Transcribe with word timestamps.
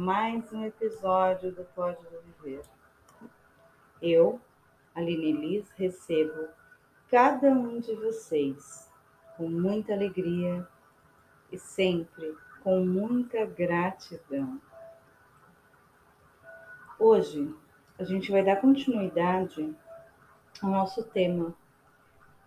mais 0.00 0.50
um 0.50 0.64
episódio 0.64 1.52
do 1.52 1.62
Código 1.74 2.08
Viver. 2.42 2.62
Eu, 4.00 4.40
Aline 4.94 5.32
Liz, 5.32 5.68
recebo 5.72 6.48
cada 7.10 7.48
um 7.48 7.78
de 7.78 7.94
vocês 7.96 8.90
com 9.36 9.46
muita 9.46 9.92
alegria 9.92 10.66
e 11.52 11.58
sempre 11.58 12.34
com 12.62 12.82
muita 12.82 13.44
gratidão. 13.44 14.58
Hoje 16.98 17.54
a 17.98 18.04
gente 18.04 18.32
vai 18.32 18.42
dar 18.42 18.56
continuidade 18.56 19.76
ao 20.62 20.70
nosso 20.70 21.02
tema 21.10 21.54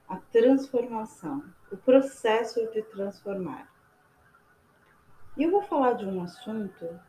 a 0.10 0.18
transformação, 0.18 1.44
o 1.72 1.78
processo 1.78 2.66
de 2.72 2.82
transformar. 2.82 3.72
E 5.38 5.44
eu 5.44 5.52
vou 5.52 5.62
falar 5.62 5.94
de 5.94 6.06
um 6.08 6.24
assunto 6.24 7.00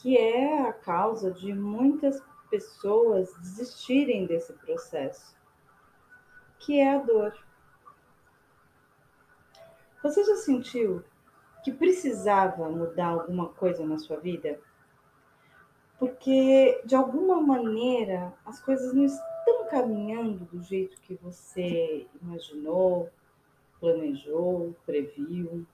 que 0.00 0.16
é 0.16 0.68
a 0.68 0.72
causa 0.72 1.30
de 1.30 1.52
muitas 1.52 2.22
pessoas 2.50 3.32
desistirem 3.38 4.26
desse 4.26 4.52
processo, 4.52 5.36
que 6.58 6.78
é 6.78 6.94
a 6.94 6.98
dor. 6.98 7.34
Você 10.02 10.24
já 10.24 10.36
sentiu 10.36 11.02
que 11.62 11.72
precisava 11.72 12.68
mudar 12.68 13.08
alguma 13.08 13.48
coisa 13.50 13.86
na 13.86 13.98
sua 13.98 14.18
vida? 14.18 14.60
Porque 15.98 16.82
de 16.84 16.96
alguma 16.96 17.40
maneira 17.40 18.34
as 18.44 18.60
coisas 18.60 18.92
não 18.92 19.04
estão 19.04 19.68
caminhando 19.70 20.44
do 20.46 20.60
jeito 20.62 21.00
que 21.02 21.14
você 21.14 22.06
imaginou, 22.20 23.08
planejou, 23.78 24.74
previu. 24.84 25.64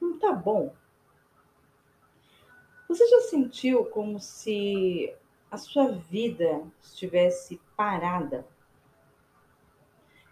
Não 0.00 0.18
tá 0.18 0.32
bom. 0.32 0.74
Você 2.88 3.06
já 3.06 3.20
sentiu 3.22 3.84
como 3.84 4.18
se 4.18 5.14
a 5.50 5.56
sua 5.56 5.92
vida 5.92 6.62
estivesse 6.80 7.60
parada? 7.76 8.46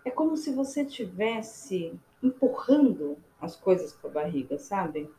É 0.04 0.10
como 0.10 0.36
se 0.36 0.52
você 0.52 0.82
estivesse 0.82 1.98
empurrando 2.22 3.18
as 3.40 3.54
coisas 3.56 3.92
com 3.92 4.08
a 4.08 4.10
barriga, 4.10 4.58
sabe? 4.58 5.10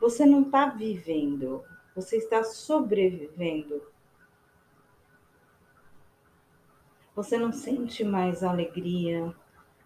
Você 0.00 0.26
não 0.26 0.42
está 0.42 0.66
vivendo, 0.66 1.64
você 1.94 2.16
está 2.16 2.42
sobrevivendo 2.42 3.80
Você 7.18 7.36
não 7.36 7.50
sente 7.50 8.04
mais 8.04 8.44
a 8.44 8.50
alegria, 8.52 9.34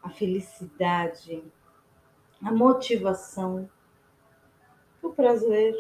a 0.03 0.11
felicidade, 0.11 1.43
a 2.45 2.53
motivação, 2.53 3.71
o 5.01 5.09
prazer. 5.15 5.75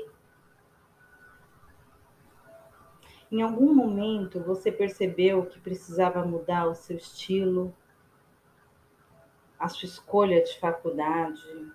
Em 3.33 3.41
algum 3.41 3.75
momento 3.75 4.41
você 4.41 4.71
percebeu 4.71 5.47
que 5.47 5.59
precisava 5.59 6.23
mudar 6.23 6.67
o 6.67 6.75
seu 6.75 6.99
estilo, 6.99 7.75
a 9.59 9.71
sua 9.71 9.87
escolha 9.87 10.45
de 10.45 10.61
faculdade, 10.61 11.73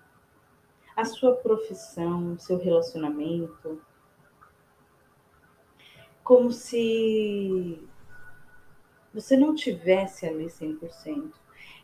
a 0.95 1.03
sua 1.03 1.35
profissão, 1.35 2.33
o 2.33 2.39
seu 2.39 2.59
relacionamento. 2.59 3.81
Como 6.23 6.51
se 6.51 7.83
você 9.11 9.35
não 9.35 9.55
tivesse 9.55 10.27
ali 10.27 10.45
100%. 10.45 11.31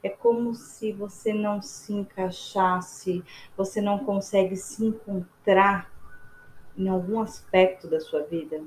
É 0.04 0.10
como 0.10 0.54
se 0.54 0.92
você 0.92 1.34
não 1.34 1.64
se 1.64 1.94
encaixasse, 1.94 3.24
você 3.58 3.82
não 3.82 4.06
consegue 4.06 4.56
se 4.56 4.86
encontrar 4.86 5.92
em 6.78 6.88
algum 6.90 7.20
aspecto 7.20 7.88
da 7.88 8.00
sua 8.00 8.22
vida. 8.22 8.64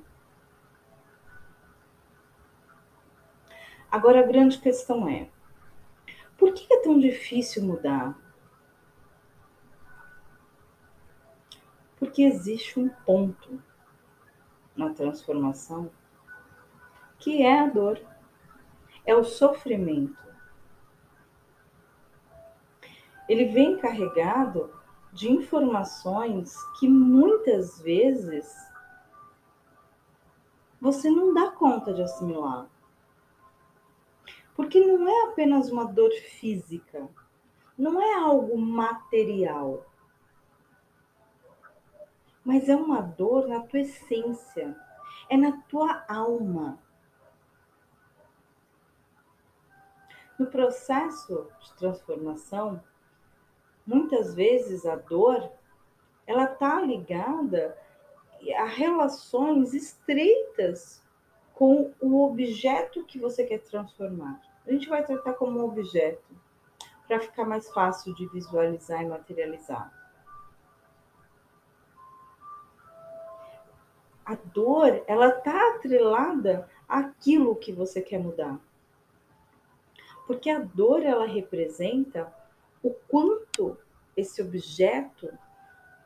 Agora 3.90 4.20
a 4.20 4.26
grande 4.26 4.58
questão 4.58 5.08
é: 5.08 5.28
por 6.36 6.52
que 6.52 6.72
é 6.72 6.82
tão 6.82 6.98
difícil 6.98 7.64
mudar? 7.64 8.16
Porque 11.98 12.22
existe 12.22 12.78
um 12.78 12.88
ponto 12.88 13.62
na 14.76 14.90
transformação 14.90 15.90
que 17.18 17.42
é 17.42 17.60
a 17.60 17.66
dor 17.66 18.00
é 19.04 19.14
o 19.14 19.24
sofrimento. 19.24 20.26
Ele 23.28 23.46
vem 23.46 23.78
carregado 23.78 24.70
de 25.12 25.30
informações 25.30 26.54
que 26.78 26.88
muitas 26.88 27.80
vezes 27.80 28.52
você 30.80 31.08
não 31.10 31.32
dá 31.32 31.50
conta 31.50 31.94
de 31.94 32.02
assimilar. 32.02 32.68
Porque 34.56 34.80
não 34.80 35.06
é 35.06 35.30
apenas 35.30 35.70
uma 35.70 35.84
dor 35.84 36.10
física, 36.10 37.06
não 37.76 38.00
é 38.00 38.14
algo 38.14 38.56
material, 38.56 39.84
mas 42.42 42.68
é 42.68 42.74
uma 42.74 43.02
dor 43.02 43.46
na 43.46 43.60
tua 43.60 43.80
essência, 43.80 44.74
é 45.28 45.36
na 45.36 45.60
tua 45.68 46.04
alma. 46.08 46.78
No 50.38 50.46
processo 50.46 51.50
de 51.60 51.74
transformação, 51.74 52.82
muitas 53.86 54.34
vezes 54.34 54.86
a 54.86 54.96
dor 54.96 55.50
ela 56.26 56.44
está 56.44 56.80
ligada 56.80 57.76
a 58.56 58.64
relações 58.64 59.74
estreitas 59.74 61.05
com 61.56 61.90
o 62.02 62.22
objeto 62.22 63.02
que 63.04 63.18
você 63.18 63.42
quer 63.42 63.60
transformar. 63.60 64.38
A 64.66 64.70
gente 64.70 64.90
vai 64.90 65.02
tratar 65.02 65.32
como 65.32 65.64
objeto 65.64 66.36
para 67.08 67.18
ficar 67.18 67.46
mais 67.46 67.66
fácil 67.72 68.14
de 68.14 68.26
visualizar 68.28 69.02
e 69.02 69.06
materializar. 69.06 69.90
A 74.22 74.34
dor, 74.34 75.02
ela 75.06 75.28
está 75.28 75.76
atrelada 75.76 76.68
àquilo 76.86 77.56
que 77.56 77.72
você 77.72 78.02
quer 78.02 78.18
mudar. 78.18 78.60
Porque 80.26 80.50
a 80.50 80.58
dor 80.58 81.02
ela 81.02 81.26
representa 81.26 82.30
o 82.82 82.90
quanto 83.08 83.78
esse 84.14 84.42
objeto 84.42 85.32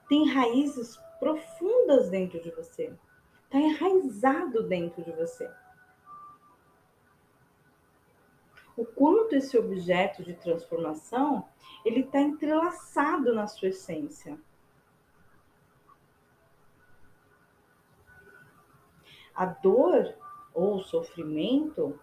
tem 0.08 0.28
raízes 0.28 0.96
profundas 1.18 2.08
dentro 2.08 2.40
de 2.40 2.52
você. 2.52 2.94
Está 3.50 3.58
enraizado 3.58 4.62
dentro 4.62 5.02
de 5.02 5.10
você. 5.10 5.50
O 8.76 8.84
quanto 8.84 9.34
esse 9.34 9.58
objeto 9.58 10.22
de 10.22 10.34
transformação 10.34 11.48
ele 11.84 12.02
está 12.02 12.20
entrelaçado 12.20 13.34
na 13.34 13.48
sua 13.48 13.70
essência. 13.70 14.38
A 19.34 19.46
dor 19.46 20.14
ou 20.54 20.76
o 20.76 20.84
sofrimento 20.84 21.98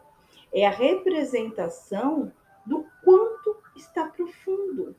é 0.51 0.67
a 0.67 0.71
representação 0.71 2.29
do 2.65 2.85
quanto 3.05 3.55
está 3.73 4.09
profundo. 4.09 4.93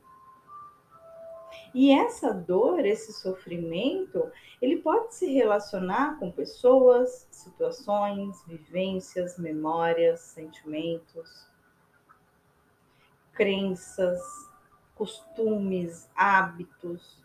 E 1.73 1.91
essa 1.91 2.33
dor, 2.33 2.85
esse 2.85 3.13
sofrimento, 3.13 4.31
ele 4.61 4.77
pode 4.77 5.13
se 5.13 5.31
relacionar 5.31 6.17
com 6.19 6.31
pessoas, 6.31 7.27
situações, 7.29 8.43
vivências, 8.45 9.37
memórias, 9.37 10.19
sentimentos, 10.21 11.47
crenças, 13.33 14.19
costumes, 14.95 16.09
hábitos. 16.15 17.23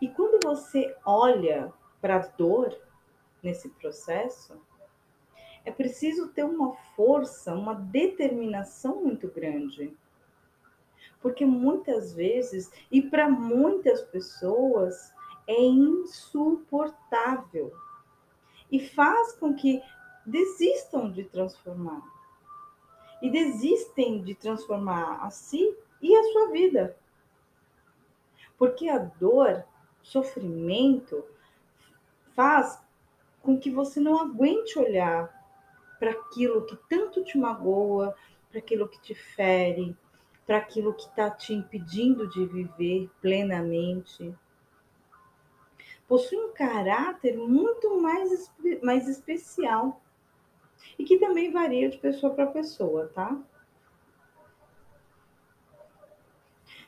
E 0.00 0.08
quando 0.08 0.38
você 0.44 0.96
olha 1.04 1.72
para 2.00 2.16
a 2.16 2.26
dor 2.28 2.76
nesse 3.42 3.68
processo, 3.70 4.60
é 5.64 5.70
preciso 5.70 6.28
ter 6.28 6.44
uma 6.44 6.74
força, 6.94 7.54
uma 7.54 7.74
determinação 7.74 9.02
muito 9.02 9.28
grande. 9.28 9.96
Porque 11.22 11.46
muitas 11.46 12.12
vezes, 12.12 12.70
e 12.90 13.00
para 13.00 13.28
muitas 13.28 14.02
pessoas, 14.02 15.14
é 15.46 15.62
insuportável. 15.62 17.72
E 18.70 18.86
faz 18.88 19.32
com 19.32 19.54
que 19.54 19.82
desistam 20.26 21.10
de 21.10 21.24
transformar. 21.24 22.02
E 23.22 23.30
desistem 23.30 24.22
de 24.22 24.34
transformar 24.34 25.24
a 25.24 25.30
si 25.30 25.74
e 26.00 26.14
a 26.14 26.24
sua 26.32 26.50
vida. 26.50 26.96
Porque 28.58 28.88
a 28.88 28.98
dor, 28.98 29.64
sofrimento, 30.02 31.24
faz 32.34 32.82
com 33.40 33.58
que 33.58 33.70
você 33.70 34.00
não 34.00 34.20
aguente 34.20 34.78
olhar 34.78 35.40
para 35.98 36.10
aquilo 36.10 36.66
que 36.66 36.76
tanto 36.88 37.22
te 37.22 37.38
magoa, 37.38 38.14
para 38.50 38.58
aquilo 38.58 38.88
que 38.88 39.00
te 39.00 39.14
fere, 39.14 39.96
para 40.46 40.58
aquilo 40.58 40.94
que 40.94 41.02
está 41.02 41.30
te 41.30 41.52
impedindo 41.52 42.28
de 42.28 42.44
viver 42.46 43.10
plenamente. 43.20 44.34
Possui 46.08 46.38
um 46.38 46.52
caráter 46.52 47.36
muito 47.36 48.00
mais, 48.00 48.52
mais 48.82 49.08
especial 49.08 50.02
e 50.98 51.04
que 51.04 51.18
também 51.18 51.50
varia 51.50 51.88
de 51.88 51.98
pessoa 51.98 52.34
para 52.34 52.46
pessoa, 52.46 53.10
tá? 53.14 53.40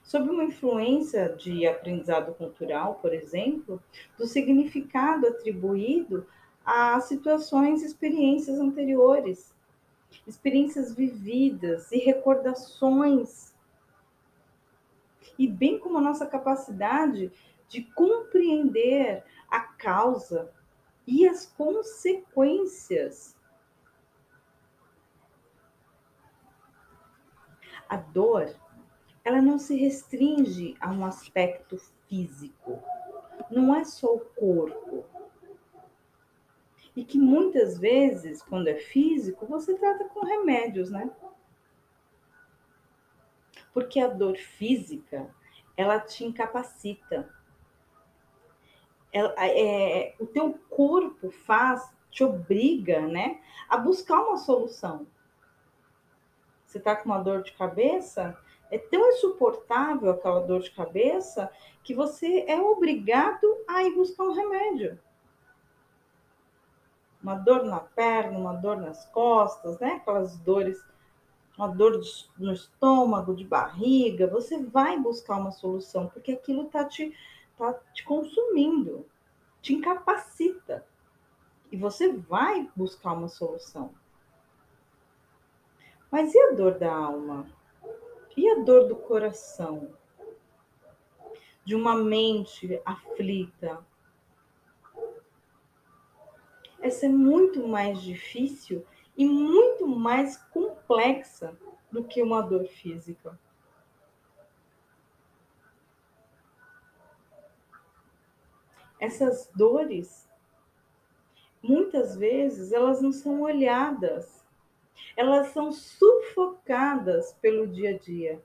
Sob 0.03 0.29
uma 0.29 0.45
influência 0.45 1.31
de 1.31 1.67
aprendizado 1.67 2.35
cultural, 2.35 2.97
por 2.97 3.15
exemplo, 3.15 3.83
do 4.19 4.27
significado 4.27 5.27
atribuído 5.27 6.27
a 6.65 7.01
situações 7.01 7.83
e 7.83 7.87
experiências 7.87 8.59
anteriores, 8.59 9.55
experiências 10.27 10.95
vividas 10.95 11.93
e 11.93 11.99
recordações, 11.99 13.55
e 15.39 15.49
bem 15.49 15.79
como 15.79 15.99
a 15.99 16.01
nossa 16.01 16.27
capacidade 16.27 17.33
de 17.69 17.83
compreender 17.83 19.25
a 19.49 19.61
causa 19.61 20.53
e 21.07 21.27
as 21.27 21.47
consequências. 21.47 23.37
A 27.89 27.97
dor, 27.97 28.55
ela 29.25 29.43
não 29.43 29.59
se 29.59 29.77
restringe 29.77 30.77
a 30.81 30.91
um 30.91 31.05
aspecto 31.05 31.77
físico. 32.09 32.83
Não 33.51 33.75
é 33.75 33.85
só 33.85 34.15
o 34.15 34.21
corpo. 34.21 35.05
E 36.97 37.05
que 37.05 37.19
muitas 37.19 37.79
vezes, 37.79 38.43
quando 38.43 38.69
é 38.69 38.77
físico, 38.77 39.47
você 39.47 39.75
trata 39.75 40.05
com 40.05 40.25
remédios, 40.25 40.91
né? 40.91 41.11
Porque 43.73 43.99
a 43.99 44.07
dor 44.07 44.37
física, 44.37 45.29
ela 45.77 45.99
te 45.99 46.25
incapacita. 46.25 47.29
Ela, 49.13 49.35
é, 49.39 50.15
o 50.21 50.27
teu 50.27 50.55
corpo 50.71 51.31
faz, 51.31 51.93
te 52.11 52.23
obriga, 52.23 53.01
né, 53.01 53.41
a 53.69 53.77
buscar 53.77 54.21
uma 54.21 54.37
solução. 54.37 55.07
Você 56.65 56.81
tá 56.81 56.97
com 56.97 57.09
uma 57.09 57.19
dor 57.19 57.43
de 57.43 57.53
cabeça, 57.53 58.37
é 58.71 58.79
tão 58.79 59.09
insuportável 59.11 60.11
aquela 60.11 60.41
dor 60.41 60.61
de 60.61 60.71
cabeça 60.71 61.51
que 61.83 61.95
você 61.95 62.45
é 62.49 62.61
obrigado 62.61 63.47
a 63.69 63.85
ir 63.85 63.95
buscar 63.95 64.25
um 64.25 64.33
remédio. 64.33 64.99
Uma 67.25 67.35
dor 67.35 67.65
na 67.65 67.81
perna, 67.81 68.39
uma 68.39 68.53
dor 68.53 68.77
nas 68.77 69.05
costas, 69.07 69.81
né? 69.81 69.95
Aquelas 69.95 70.37
dores 70.37 70.81
uma 71.57 71.69
dor 71.69 72.01
no 72.37 72.53
estômago, 72.53 73.35
de 73.35 73.45
barriga, 73.45 74.27
você 74.27 74.59
vai 74.59 74.99
buscar 74.99 75.37
uma 75.37 75.53
solução, 75.53 76.09
porque 76.09 76.33
aquilo 76.33 76.67
está 76.67 76.85
te, 76.85 77.17
tá 77.57 77.73
te 77.93 78.05
consumindo, 78.05 79.07
te 79.63 79.73
incapacita. 79.73 80.85
E 81.71 81.77
você 81.77 82.13
vai 82.13 82.69
buscar 82.75 83.13
uma 83.13 83.29
solução. 83.29 83.95
Mas 86.11 86.35
e 86.35 86.39
a 86.39 86.53
dor 86.53 86.79
da 86.79 86.93
alma? 86.93 87.47
E 88.37 88.49
a 88.51 88.63
dor 88.63 88.89
do 88.89 88.97
coração? 88.97 89.91
De 91.65 91.75
uma 91.75 91.97
mente 91.97 92.81
aflita? 92.85 93.85
É 96.85 97.09
muito 97.09 97.67
mais 97.67 98.03
difícil 98.03 98.85
e 99.17 99.27
muito 99.27 99.89
mais 99.89 100.37
complexa 100.37 101.57
do 101.91 102.05
que 102.05 102.23
uma 102.23 102.43
dor 102.43 102.67
física. 102.67 103.39
Essas 109.01 109.51
dores, 109.55 110.29
muitas 111.63 112.17
vezes, 112.17 112.71
elas 112.71 113.01
não 113.01 113.13
são 113.13 113.41
olhadas, 113.41 114.45
elas 115.17 115.49
são 115.49 115.73
sufocadas 115.73 117.33
pelo 117.41 117.67
dia 117.67 117.95
a 117.95 117.99
dia, 117.99 118.43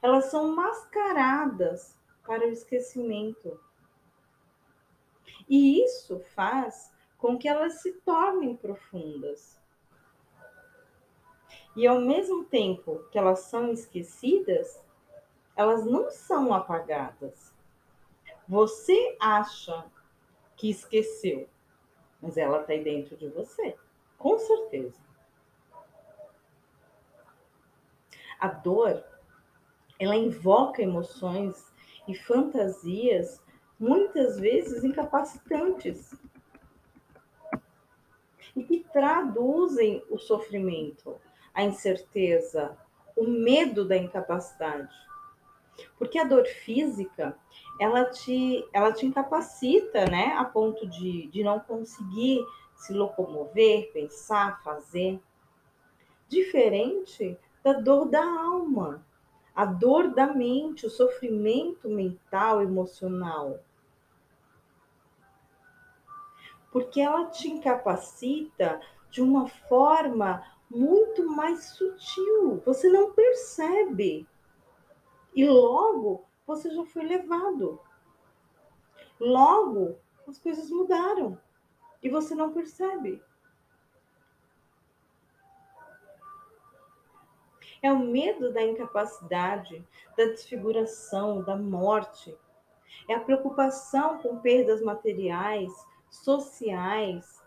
elas 0.00 0.30
são 0.30 0.56
mascaradas 0.56 1.94
para 2.24 2.46
o 2.46 2.50
esquecimento. 2.50 3.60
E 5.46 5.84
isso 5.84 6.18
faz 6.34 6.91
com 7.22 7.38
que 7.38 7.46
elas 7.46 7.74
se 7.74 7.92
tornem 8.00 8.56
profundas. 8.56 9.56
E 11.76 11.86
ao 11.86 12.00
mesmo 12.00 12.44
tempo 12.44 12.98
que 13.12 13.16
elas 13.16 13.38
são 13.42 13.70
esquecidas, 13.70 14.84
elas 15.54 15.86
não 15.86 16.10
são 16.10 16.52
apagadas. 16.52 17.54
Você 18.48 19.16
acha 19.20 19.86
que 20.56 20.68
esqueceu, 20.68 21.48
mas 22.20 22.36
ela 22.36 22.60
está 22.60 22.72
aí 22.72 22.82
dentro 22.82 23.16
de 23.16 23.28
você, 23.28 23.76
com 24.18 24.36
certeza. 24.36 25.00
A 28.40 28.48
dor, 28.48 29.04
ela 29.96 30.16
invoca 30.16 30.82
emoções 30.82 31.72
e 32.08 32.16
fantasias 32.16 33.40
muitas 33.78 34.40
vezes 34.40 34.82
incapacitantes 34.82 36.12
e 38.54 38.62
que 38.62 38.84
traduzem 38.92 40.02
o 40.10 40.18
sofrimento 40.18 41.16
a 41.54 41.62
incerteza, 41.62 42.76
o 43.16 43.26
medo 43.26 43.84
da 43.84 43.96
incapacidade. 43.96 44.94
Porque 45.98 46.18
a 46.18 46.24
dor 46.24 46.46
física, 46.46 47.36
ela 47.80 48.04
te, 48.06 48.64
ela 48.72 48.92
te 48.92 49.06
incapacita, 49.06 50.04
né, 50.06 50.34
a 50.36 50.44
ponto 50.44 50.86
de, 50.86 51.26
de 51.28 51.42
não 51.42 51.60
conseguir 51.60 52.44
se 52.74 52.92
locomover, 52.92 53.92
pensar, 53.92 54.62
fazer. 54.62 55.20
Diferente 56.28 57.38
da 57.62 57.74
dor 57.74 58.06
da 58.06 58.24
alma, 58.24 59.04
a 59.54 59.64
dor 59.64 60.14
da 60.14 60.26
mente, 60.26 60.86
o 60.86 60.90
sofrimento 60.90 61.88
mental, 61.88 62.62
emocional. 62.62 63.60
Porque 66.72 67.00
ela 67.00 67.26
te 67.26 67.48
incapacita 67.48 68.80
de 69.10 69.22
uma 69.22 69.46
forma 69.46 70.42
muito 70.68 71.24
mais 71.26 71.66
sutil. 71.66 72.62
Você 72.64 72.88
não 72.88 73.12
percebe. 73.12 74.26
E 75.34 75.46
logo 75.46 76.24
você 76.46 76.70
já 76.74 76.84
foi 76.86 77.04
levado. 77.04 77.78
Logo 79.20 79.98
as 80.26 80.38
coisas 80.38 80.70
mudaram 80.70 81.38
e 82.02 82.08
você 82.08 82.34
não 82.34 82.52
percebe. 82.52 83.22
É 87.82 87.92
o 87.92 87.98
medo 87.98 88.52
da 88.52 88.62
incapacidade, 88.62 89.84
da 90.16 90.24
desfiguração, 90.26 91.42
da 91.42 91.56
morte. 91.56 92.36
É 93.08 93.14
a 93.14 93.20
preocupação 93.20 94.18
com 94.18 94.38
perdas 94.38 94.80
materiais, 94.80 95.72
sociais, 96.12 97.42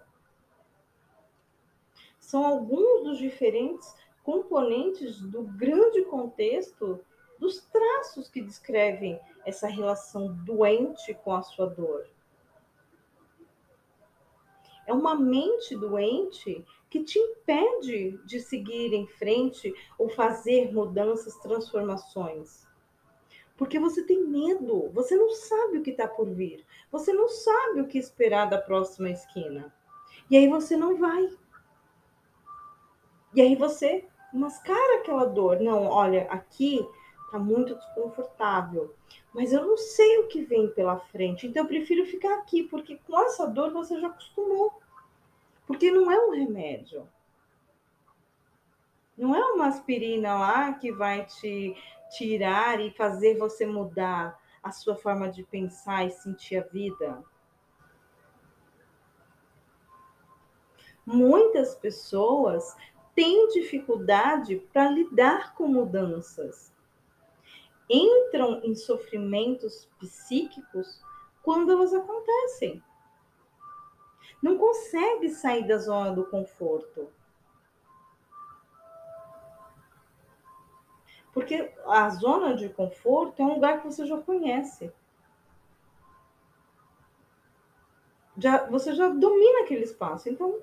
são 2.20 2.46
alguns 2.46 3.04
dos 3.04 3.18
diferentes 3.18 3.96
componentes 4.24 5.22
do 5.22 5.44
grande 5.44 6.04
contexto 6.06 7.00
dos 7.40 7.62
traços 7.68 8.28
que 8.28 8.42
descrevem 8.42 9.20
essa 9.46 9.68
relação 9.68 10.34
doente 10.44 11.14
com 11.14 11.34
a 11.34 11.44
sua 11.44 11.68
dor. 11.68 12.10
É 14.88 14.94
uma 14.94 15.16
mente 15.16 15.76
doente 15.76 16.66
que 16.90 17.04
te 17.04 17.20
impede 17.20 18.18
de 18.26 18.40
seguir 18.40 18.94
em 18.94 19.08
frente 19.08 19.74
ou 19.98 20.10
fazer 20.10 20.72
mudanças, 20.74 21.36
transformações. 21.38 22.68
Porque 23.58 23.80
você 23.80 24.04
tem 24.04 24.24
medo, 24.24 24.90
você 24.94 25.16
não 25.16 25.32
sabe 25.32 25.78
o 25.78 25.82
que 25.82 25.92
está 25.92 26.08
por 26.08 26.30
vir, 26.30 26.66
você 26.92 27.14
não 27.14 27.30
sabe 27.30 27.82
o 27.82 27.88
que 27.88 27.98
esperar 27.98 28.50
da 28.50 28.58
próxima 28.58 29.10
esquina. 29.10 29.74
E 30.30 30.36
aí 30.36 30.48
você 30.48 30.76
não 30.76 30.98
vai. 30.98 31.30
E 33.34 33.42
aí 33.42 33.56
você 33.56 34.06
mascara 34.34 35.00
aquela 35.00 35.26
dor. 35.26 35.60
Não, 35.60 35.86
olha, 35.86 36.28
aqui 36.30 36.86
tá 37.32 37.40
muito 37.40 37.76
desconfortável, 37.76 38.94
mas 39.34 39.52
eu 39.52 39.66
não 39.66 39.78
sei 39.78 40.20
o 40.20 40.28
que 40.28 40.42
vem 40.42 40.70
pela 40.70 40.98
frente, 40.98 41.48
então 41.48 41.64
eu 41.64 41.68
prefiro 41.68 42.06
ficar 42.06 42.36
aqui, 42.36 42.64
porque 42.64 42.98
com 43.06 43.20
essa 43.20 43.46
dor 43.46 43.72
você 43.72 44.00
já 44.00 44.08
acostumou. 44.08 44.74
Porque 45.68 45.92
não 45.92 46.12
é 46.12 46.20
um 46.20 46.32
remédio. 46.32 47.08
Não 49.18 49.36
é 49.36 49.44
uma 49.54 49.68
aspirina 49.68 50.36
lá 50.36 50.74
que 50.74 50.92
vai 50.92 51.26
te 51.26 51.76
tirar 52.10 52.80
e 52.80 52.92
fazer 52.92 53.38
você 53.38 53.66
mudar 53.66 54.40
a 54.64 54.72
sua 54.72 54.96
forma 54.96 55.30
de 55.30 55.44
pensar 55.44 56.06
e 56.06 56.12
sentir 56.12 56.58
a 56.58 56.64
vida. 56.64 57.24
Muitas 61.06 61.76
pessoas 61.76 62.76
têm 63.14 63.48
dificuldade 63.50 64.58
para 64.74 64.90
lidar 64.90 65.54
com 65.54 65.68
mudanças. 65.68 66.74
entram 67.88 68.62
em 68.64 68.74
sofrimentos 68.74 69.88
psíquicos 70.00 71.00
quando 71.44 71.72
elas 71.72 71.94
acontecem. 71.94 72.84
Não 74.42 74.58
consegue 74.58 75.30
sair 75.30 75.68
da 75.68 75.78
zona 75.78 76.12
do 76.12 76.26
conforto. 76.26 77.12
Porque 81.36 81.70
a 81.86 82.10
zona 82.12 82.56
de 82.56 82.70
conforto 82.70 83.42
é 83.42 83.46
um 83.46 83.56
lugar 83.56 83.82
que 83.82 83.88
você 83.88 84.06
já 84.06 84.18
conhece. 84.18 84.89
Já, 88.38 88.65
você 88.68 88.96
já 88.96 89.10
domina 89.10 89.63
aquele 89.63 89.84
espaço. 89.84 90.30
Então, 90.30 90.58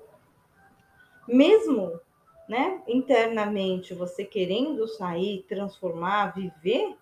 mesmo 1.27 2.01
né, 2.49 2.81
internamente 2.87 3.93
você 3.93 4.25
querendo 4.25 4.87
sair, 4.87 5.45
transformar, 5.47 6.33
viver, 6.33 6.97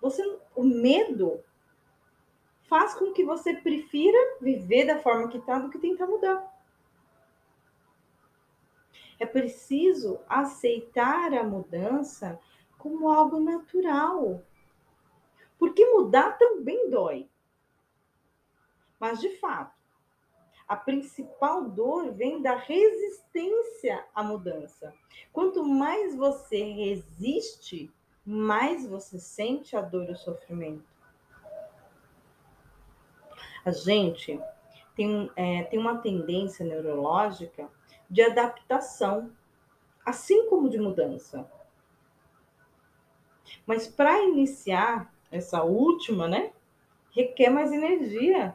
você 0.00 0.22
o 0.56 0.64
medo 0.64 1.44
faz 2.62 2.94
com 2.94 3.12
que 3.12 3.22
você 3.22 3.54
prefira 3.54 4.38
viver 4.40 4.86
da 4.86 4.98
forma 4.98 5.28
que 5.28 5.36
está 5.36 5.58
do 5.58 5.68
que 5.68 5.78
tentar 5.78 6.06
mudar. 6.06 6.42
É 9.20 9.26
preciso 9.26 10.20
aceitar 10.26 11.34
a 11.34 11.44
mudança 11.44 12.40
como 12.84 13.10
algo 13.10 13.40
natural. 13.40 14.42
Porque 15.58 15.86
mudar 15.86 16.36
também 16.36 16.90
dói. 16.90 17.26
Mas, 19.00 19.22
de 19.22 19.30
fato, 19.38 19.74
a 20.68 20.76
principal 20.76 21.64
dor 21.64 22.12
vem 22.12 22.42
da 22.42 22.54
resistência 22.54 24.04
à 24.14 24.22
mudança. 24.22 24.94
Quanto 25.32 25.64
mais 25.64 26.14
você 26.14 26.62
resiste, 26.62 27.90
mais 28.24 28.86
você 28.86 29.18
sente 29.18 29.74
a 29.74 29.80
dor 29.80 30.10
e 30.10 30.12
o 30.12 30.16
sofrimento. 30.16 30.84
A 33.64 33.70
gente 33.70 34.38
tem, 34.94 35.30
é, 35.36 35.62
tem 35.64 35.78
uma 35.78 35.96
tendência 35.96 36.66
neurológica 36.66 37.66
de 38.10 38.20
adaptação, 38.20 39.32
assim 40.04 40.50
como 40.50 40.68
de 40.68 40.78
mudança. 40.78 41.50
Mas 43.66 43.86
para 43.86 44.22
iniciar 44.22 45.12
essa 45.30 45.62
última, 45.62 46.28
né, 46.28 46.52
requer 47.10 47.50
mais 47.50 47.72
energia. 47.72 48.54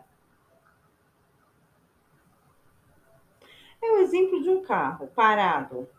É 3.81 3.91
o 3.91 3.97
exemplo 3.99 4.41
de 4.41 4.49
um 4.49 4.61
carro 4.61 5.07
parado, 5.07 5.89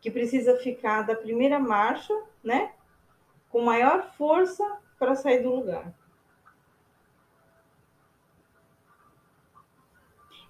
que 0.00 0.10
precisa 0.10 0.56
ficar 0.56 1.02
da 1.02 1.14
primeira 1.14 1.58
marcha, 1.58 2.14
né, 2.42 2.72
com 3.50 3.60
maior 3.60 4.12
força 4.14 4.64
para 4.98 5.14
sair 5.14 5.42
do 5.42 5.54
lugar. 5.54 5.92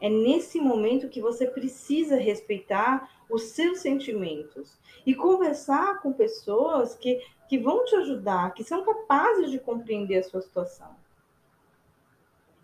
É 0.00 0.09
nesse 0.09 0.59
momento 0.59 1.09
que 1.09 1.21
você 1.21 1.47
precisa 1.47 2.16
respeitar 2.16 3.11
os 3.28 3.42
seus 3.50 3.80
sentimentos 3.80 4.78
e 5.04 5.14
conversar 5.14 6.00
com 6.00 6.12
pessoas 6.12 6.95
que, 6.95 7.21
que 7.49 7.59
vão 7.59 7.85
te 7.85 7.95
ajudar, 7.97 8.54
que 8.54 8.64
são 8.64 8.85
capazes 8.85 9.50
de 9.50 9.59
compreender 9.59 10.19
a 10.19 10.23
sua 10.23 10.40
situação. 10.40 10.97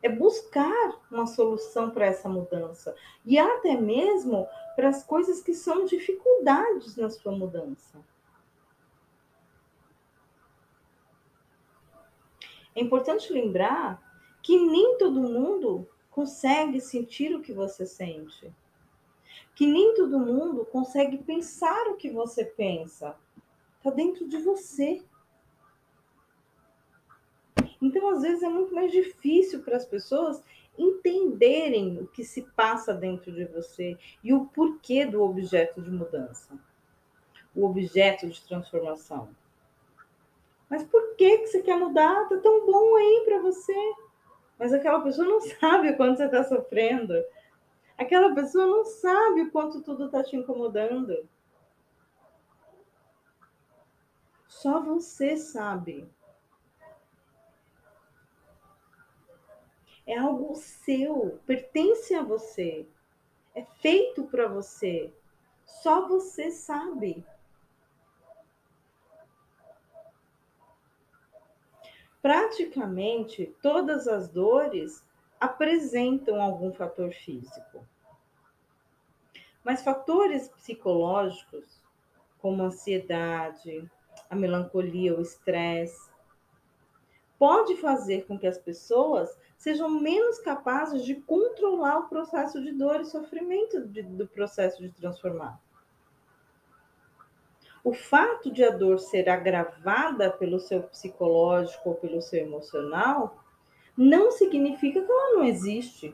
É 0.03 0.09
buscar 0.09 1.01
uma 1.11 1.27
solução 1.27 1.91
para 1.91 2.07
essa 2.07 2.29
mudança 2.29 2.95
e 3.25 3.39
até 3.39 3.77
mesmo 3.77 4.49
para 4.75 4.89
as 4.89 5.03
coisas 5.03 5.43
que 5.43 5.53
são 5.53 5.85
dificuldades 5.85 6.97
na 6.97 7.11
sua 7.11 7.33
mudança. 7.33 7.99
É 12.75 12.81
importante 12.81 13.33
lembrar 13.33 14.03
que 14.43 14.59
nem 14.59 14.99
todo 14.99 15.19
mundo 15.19 15.89
consegue 16.17 16.81
sentir 16.81 17.37
o 17.37 17.43
que 17.43 17.53
você 17.53 17.85
sente. 17.85 18.51
Que 19.55 19.67
nem 19.67 19.95
todo 19.95 20.19
mundo 20.19 20.65
consegue 20.65 21.19
pensar 21.19 21.89
o 21.89 21.97
que 21.97 22.09
você 22.09 22.43
pensa. 22.43 23.15
Está 23.77 23.91
dentro 23.91 24.27
de 24.27 24.39
você. 24.39 25.03
Então, 27.83 28.09
às 28.09 28.23
vezes, 28.23 28.43
é 28.43 28.49
muito 28.49 28.75
mais 28.75 28.91
difícil 28.91 29.63
para 29.63 29.77
as 29.77 29.85
pessoas 29.85 30.43
entenderem 30.79 31.99
o 31.99 32.07
que 32.07 32.25
se 32.25 32.43
passa 32.57 32.95
dentro 32.95 33.31
de 33.31 33.45
você 33.45 33.99
e 34.25 34.33
o 34.33 34.47
porquê 34.47 35.05
do 35.05 35.23
objeto 35.23 35.83
de 35.83 35.91
mudança, 35.91 36.59
o 37.55 37.65
objeto 37.67 38.27
de 38.27 38.43
transformação. 38.43 39.29
Mas 40.69 40.83
por 40.83 41.15
que, 41.17 41.39
que 41.39 41.47
você 41.47 41.63
quer 41.63 41.79
mudar? 41.79 42.27
Tá 42.29 42.39
tão 42.39 42.65
bom 42.67 42.97
aí 42.97 43.23
para 43.27 43.41
você. 43.41 43.75
Mas 44.59 44.73
aquela 44.73 45.01
pessoa 45.01 45.27
não 45.27 45.41
sabe 45.41 45.91
o 45.91 45.97
quanto 45.97 46.17
você 46.19 46.25
está 46.25 46.45
sofrendo. 46.45 47.15
Aquela 47.99 48.35
pessoa 48.35 48.67
não 48.67 48.85
sabe 48.85 49.43
o 49.43 49.51
quanto 49.51 49.83
tudo 49.83 50.07
está 50.07 50.23
te 50.23 50.37
incomodando. 50.37 51.29
Só 54.49 54.81
você 54.81 55.37
sabe. 55.37 56.09
É 60.07 60.17
algo 60.17 60.55
seu, 60.55 61.41
pertence 61.45 62.15
a 62.15 62.23
você, 62.23 62.87
é 63.55 63.65
feito 63.65 64.25
para 64.25 64.47
você. 64.47 65.13
Só 65.65 66.07
você 66.07 66.51
sabe. 66.51 67.27
Praticamente 72.27 73.55
todas 73.63 74.09
as 74.09 74.29
dores 74.29 75.07
apresentam 75.39 76.43
algum 76.43 76.73
fator 76.73 77.13
físico. 77.13 77.87
Mas 79.63 79.85
fatores 79.85 80.49
psicológicos, 80.49 81.81
como 82.41 82.65
a 82.65 82.67
ansiedade, 82.67 83.89
a 84.29 84.35
melancolia, 84.35 85.17
o 85.17 85.21
estresse, 85.21 86.11
pode 87.39 87.77
fazer 87.77 88.27
com 88.27 88.37
que 88.37 88.49
as 88.49 88.59
pessoas 88.59 89.31
sejam 89.57 89.89
menos 89.89 90.41
capazes 90.41 91.05
de 91.05 91.15
controlar 91.15 91.99
o 92.01 92.09
processo 92.09 92.61
de 92.61 92.73
dor 92.73 93.03
e 93.03 93.05
sofrimento 93.05 93.87
de, 93.87 94.03
do 94.03 94.27
processo 94.27 94.83
de 94.83 94.91
transformar. 94.91 95.61
O 97.87 97.93
fato 97.93 98.51
de 98.51 98.65
a 98.65 98.71
dor 98.71 98.99
ser 98.99 99.29
agravada 99.29 100.29
pelo 100.29 100.59
seu 100.59 100.83
psicológico 100.83 101.91
ou 101.91 101.95
pelo 101.95 102.21
seu 102.21 102.41
emocional 102.41 103.39
não 103.97 104.33
significa 104.33 105.01
que 105.01 105.09
ela 105.09 105.35
não 105.35 105.45
existe. 105.45 106.13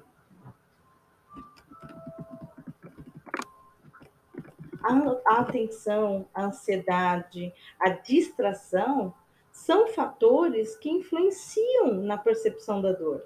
A 4.85 5.41
atenção, 5.41 6.29
a 6.35 6.45
ansiedade, 6.45 7.55
a 7.81 7.89
distração 7.89 9.15
são 9.51 9.87
fatores 9.89 10.77
que 10.77 10.91
influenciam 10.91 11.95
na 11.95 12.19
percepção 12.19 12.83
da 12.83 12.93
dor. 12.93 13.25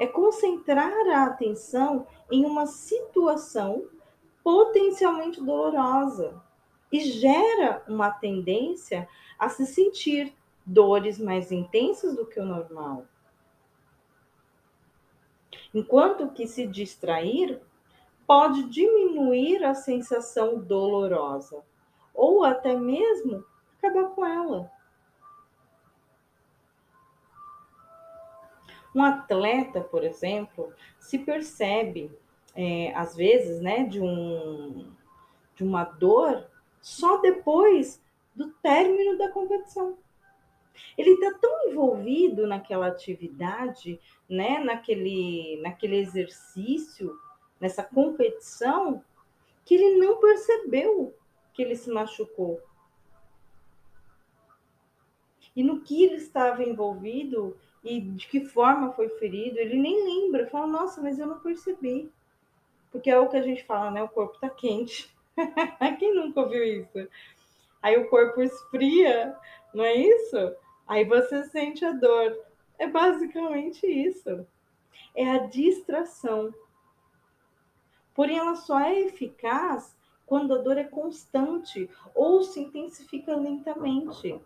É 0.00 0.06
concentrar 0.06 1.08
a 1.08 1.24
atenção 1.24 2.06
em 2.30 2.46
uma 2.46 2.64
situação 2.64 3.86
potencialmente 4.42 5.42
dolorosa, 5.42 6.42
e 6.90 7.00
gera 7.00 7.82
uma 7.88 8.10
tendência 8.10 9.08
a 9.38 9.48
se 9.48 9.66
sentir 9.66 10.34
dores 10.64 11.18
mais 11.18 11.52
intensas 11.52 12.16
do 12.16 12.26
que 12.26 12.40
o 12.40 12.44
normal. 12.44 13.06
Enquanto 15.74 16.30
que 16.30 16.46
se 16.46 16.66
distrair 16.66 17.60
pode 18.26 18.64
diminuir 18.64 19.64
a 19.64 19.74
sensação 19.74 20.58
dolorosa 20.58 21.62
ou 22.14 22.44
até 22.44 22.74
mesmo 22.76 23.44
acabar 23.76 24.10
com 24.10 24.24
ela. 24.24 24.70
Um 28.94 29.02
atleta, 29.02 29.80
por 29.80 30.04
exemplo, 30.04 30.72
se 31.00 31.18
percebe, 31.18 32.16
é, 32.54 32.94
às 32.94 33.16
vezes, 33.16 33.60
né, 33.60 33.84
de, 33.84 34.00
um, 34.00 34.92
de 35.56 35.64
uma 35.64 35.82
dor 35.82 36.48
só 36.84 37.16
depois 37.16 37.98
do 38.36 38.50
término 38.62 39.16
da 39.16 39.30
competição. 39.30 39.96
Ele 40.98 41.12
está 41.12 41.32
tão 41.38 41.70
envolvido 41.70 42.46
naquela 42.46 42.88
atividade, 42.88 43.98
né, 44.28 44.58
naquele, 44.58 45.58
naquele 45.62 45.96
exercício, 45.96 47.18
nessa 47.58 47.82
competição, 47.82 49.02
que 49.64 49.76
ele 49.76 49.96
não 49.96 50.20
percebeu 50.20 51.16
que 51.54 51.62
ele 51.62 51.74
se 51.74 51.90
machucou. 51.90 52.60
E 55.56 55.62
no 55.62 55.80
que 55.80 56.04
ele 56.04 56.16
estava 56.16 56.62
envolvido 56.62 57.56
e 57.82 57.98
de 57.98 58.28
que 58.28 58.44
forma 58.44 58.92
foi 58.92 59.08
ferido, 59.08 59.58
ele 59.58 59.78
nem 59.78 60.04
lembra. 60.04 60.48
Fala, 60.48 60.66
nossa, 60.66 61.00
mas 61.00 61.18
eu 61.18 61.26
não 61.26 61.38
percebi. 61.40 62.12
Porque 62.92 63.08
é 63.08 63.18
o 63.18 63.28
que 63.28 63.38
a 63.38 63.42
gente 63.42 63.64
fala, 63.64 63.90
né? 63.90 64.02
O 64.02 64.08
corpo 64.08 64.34
está 64.34 64.50
quente. 64.50 65.13
Quem 65.98 66.14
nunca 66.14 66.40
ouviu 66.40 66.64
isso? 66.64 67.08
aí 67.84 67.98
o 67.98 68.08
corpo 68.08 68.40
esfria, 68.40 69.36
não 69.74 69.84
é 69.84 69.94
isso? 69.94 70.56
Aí 70.88 71.04
você 71.04 71.44
sente 71.44 71.84
a 71.84 71.92
dor. 71.92 72.34
É 72.78 72.86
basicamente 72.86 73.86
isso. 73.86 74.46
É 75.14 75.30
a 75.32 75.46
distração. 75.46 76.52
Porém, 78.14 78.38
ela 78.38 78.56
só 78.56 78.80
é 78.80 79.00
eficaz 79.00 79.94
quando 80.24 80.54
a 80.54 80.58
dor 80.58 80.78
é 80.78 80.84
constante 80.84 81.90
ou 82.14 82.42
se 82.42 82.60
intensifica 82.60 83.36
lentamente. 83.36 84.40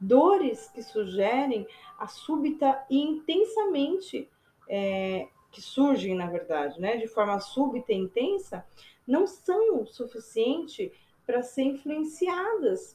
Dores 0.00 0.68
que 0.70 0.82
sugerem 0.82 1.64
a 1.96 2.08
súbita 2.08 2.84
e 2.90 3.00
intensamente, 3.00 4.28
é, 4.68 5.28
que 5.56 5.62
surgem, 5.62 6.14
na 6.14 6.26
verdade, 6.26 6.78
né, 6.78 6.98
de 6.98 7.08
forma 7.08 7.40
súbita 7.40 7.90
e 7.90 7.96
intensa, 7.96 8.62
não 9.06 9.26
são 9.26 9.80
o 9.80 9.86
suficiente 9.86 10.92
para 11.24 11.42
ser 11.42 11.62
influenciadas 11.62 12.94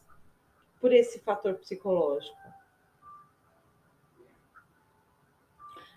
por 0.79 0.93
esse 0.93 1.17
fator 1.21 1.55
psicológico. 1.55 2.37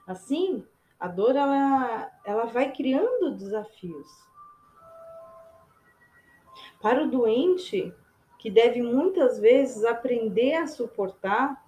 Assim, 0.07 0.67
a 0.99 1.07
dor 1.07 1.37
ela, 1.37 2.11
ela 2.25 2.47
vai 2.47 2.73
criando 2.73 3.37
desafios. 3.37 4.09
Para 6.81 7.05
o 7.05 7.11
doente, 7.11 7.95
que 8.39 8.51
deve 8.51 8.81
muitas 8.81 9.39
vezes 9.39 9.85
aprender 9.85 10.55
a 10.55 10.67
suportar, 10.67 11.63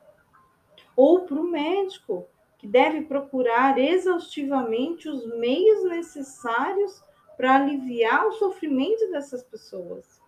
ou 0.97 1.27
para 1.27 1.39
o 1.39 1.45
médico, 1.45 2.27
que 2.67 2.73
deve 2.73 3.03
procurar 3.03 3.79
exaustivamente 3.79 5.09
os 5.09 5.25
meios 5.39 5.85
necessários 5.85 7.01
para 7.37 7.55
aliviar 7.55 8.27
o 8.27 8.33
sofrimento 8.33 9.09
dessas 9.11 9.45
pessoas. 9.45 10.21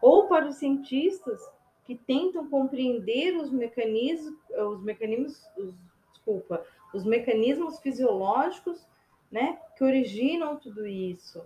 Ou 0.00 0.28
para 0.28 0.46
os 0.46 0.56
cientistas 0.56 1.40
que 1.84 1.96
tentam 1.96 2.48
compreender 2.48 3.36
os 3.36 3.50
mecanismos, 3.50 4.38
os 4.56 4.80
mecanismos, 4.82 5.44
os, 5.56 5.74
desculpa, 6.12 6.64
os 6.94 7.04
mecanismos 7.04 7.80
fisiológicos, 7.80 8.86
né, 9.30 9.58
que 9.76 9.82
originam 9.82 10.56
tudo 10.56 10.86
isso. 10.86 11.44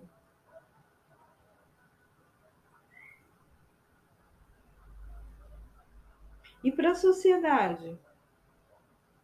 E 6.63 6.71
para 6.71 6.91
a 6.91 6.95
sociedade, 6.95 7.99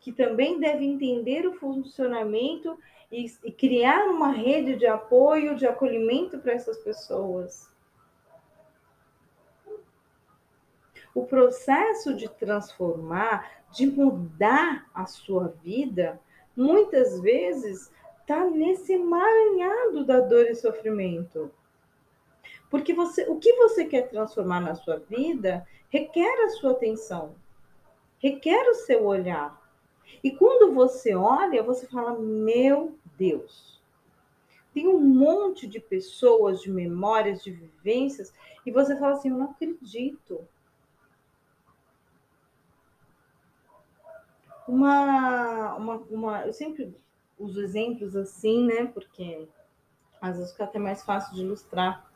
que 0.01 0.11
também 0.11 0.59
deve 0.59 0.85
entender 0.85 1.47
o 1.47 1.55
funcionamento 1.55 2.79
e, 3.13 3.27
e 3.45 3.53
criar 3.53 4.07
uma 4.07 4.31
rede 4.31 4.77
de 4.77 4.87
apoio, 4.87 5.55
de 5.55 5.67
acolhimento 5.67 6.39
para 6.39 6.53
essas 6.53 6.79
pessoas. 6.79 7.71
O 11.15 11.27
processo 11.27 12.15
de 12.15 12.29
transformar, 12.29 13.65
de 13.73 13.87
mudar 13.87 14.89
a 14.95 15.07
sua 15.07 15.49
vida, 15.63 16.21
muitas 16.57 17.21
vezes 17.21 17.93
está 18.21 18.45
nesse 18.49 18.93
emaranhado 18.93 20.05
da 20.05 20.21
dor 20.21 20.47
e 20.47 20.55
sofrimento. 20.55 21.51
Porque 22.71 22.95
você, 22.95 23.29
o 23.29 23.37
que 23.37 23.53
você 23.55 23.85
quer 23.85 24.09
transformar 24.09 24.61
na 24.61 24.77
sua 24.77 24.99
vida 24.99 25.67
requer 25.91 26.45
a 26.45 26.49
sua 26.51 26.71
atenção, 26.71 27.35
requer 28.19 28.69
o 28.71 28.75
seu 28.75 29.05
olhar. 29.05 29.60
E 30.23 30.31
quando 30.31 30.75
você 30.75 31.15
olha, 31.15 31.63
você 31.63 31.87
fala: 31.87 32.19
Meu 32.19 32.97
Deus, 33.17 33.81
tem 34.73 34.87
um 34.87 35.01
monte 35.01 35.67
de 35.67 35.81
pessoas, 35.81 36.61
de 36.61 36.71
memórias, 36.71 37.43
de 37.43 37.51
vivências, 37.51 38.33
e 38.65 38.71
você 38.71 38.97
fala 38.99 39.15
assim: 39.15 39.31
Eu 39.31 39.39
não 39.39 39.51
acredito. 39.51 40.47
Uma, 44.69 45.75
uma, 45.75 45.97
uma, 46.11 46.47
eu 46.47 46.53
sempre 46.53 46.95
uso 47.39 47.61
exemplos 47.61 48.15
assim, 48.15 48.67
né? 48.67 48.87
Porque 48.87 49.49
às 50.21 50.37
vezes 50.37 50.53
fica 50.53 50.65
até 50.65 50.79
mais 50.79 51.03
fácil 51.03 51.35
de 51.35 51.41
ilustrar. 51.41 52.09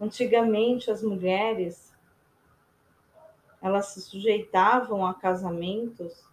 Antigamente, 0.00 0.90
as 0.90 1.02
mulheres 1.02 1.90
elas 3.62 3.88
se 3.88 4.00
sujeitavam 4.00 5.04
a 5.04 5.12
casamentos 5.12 6.24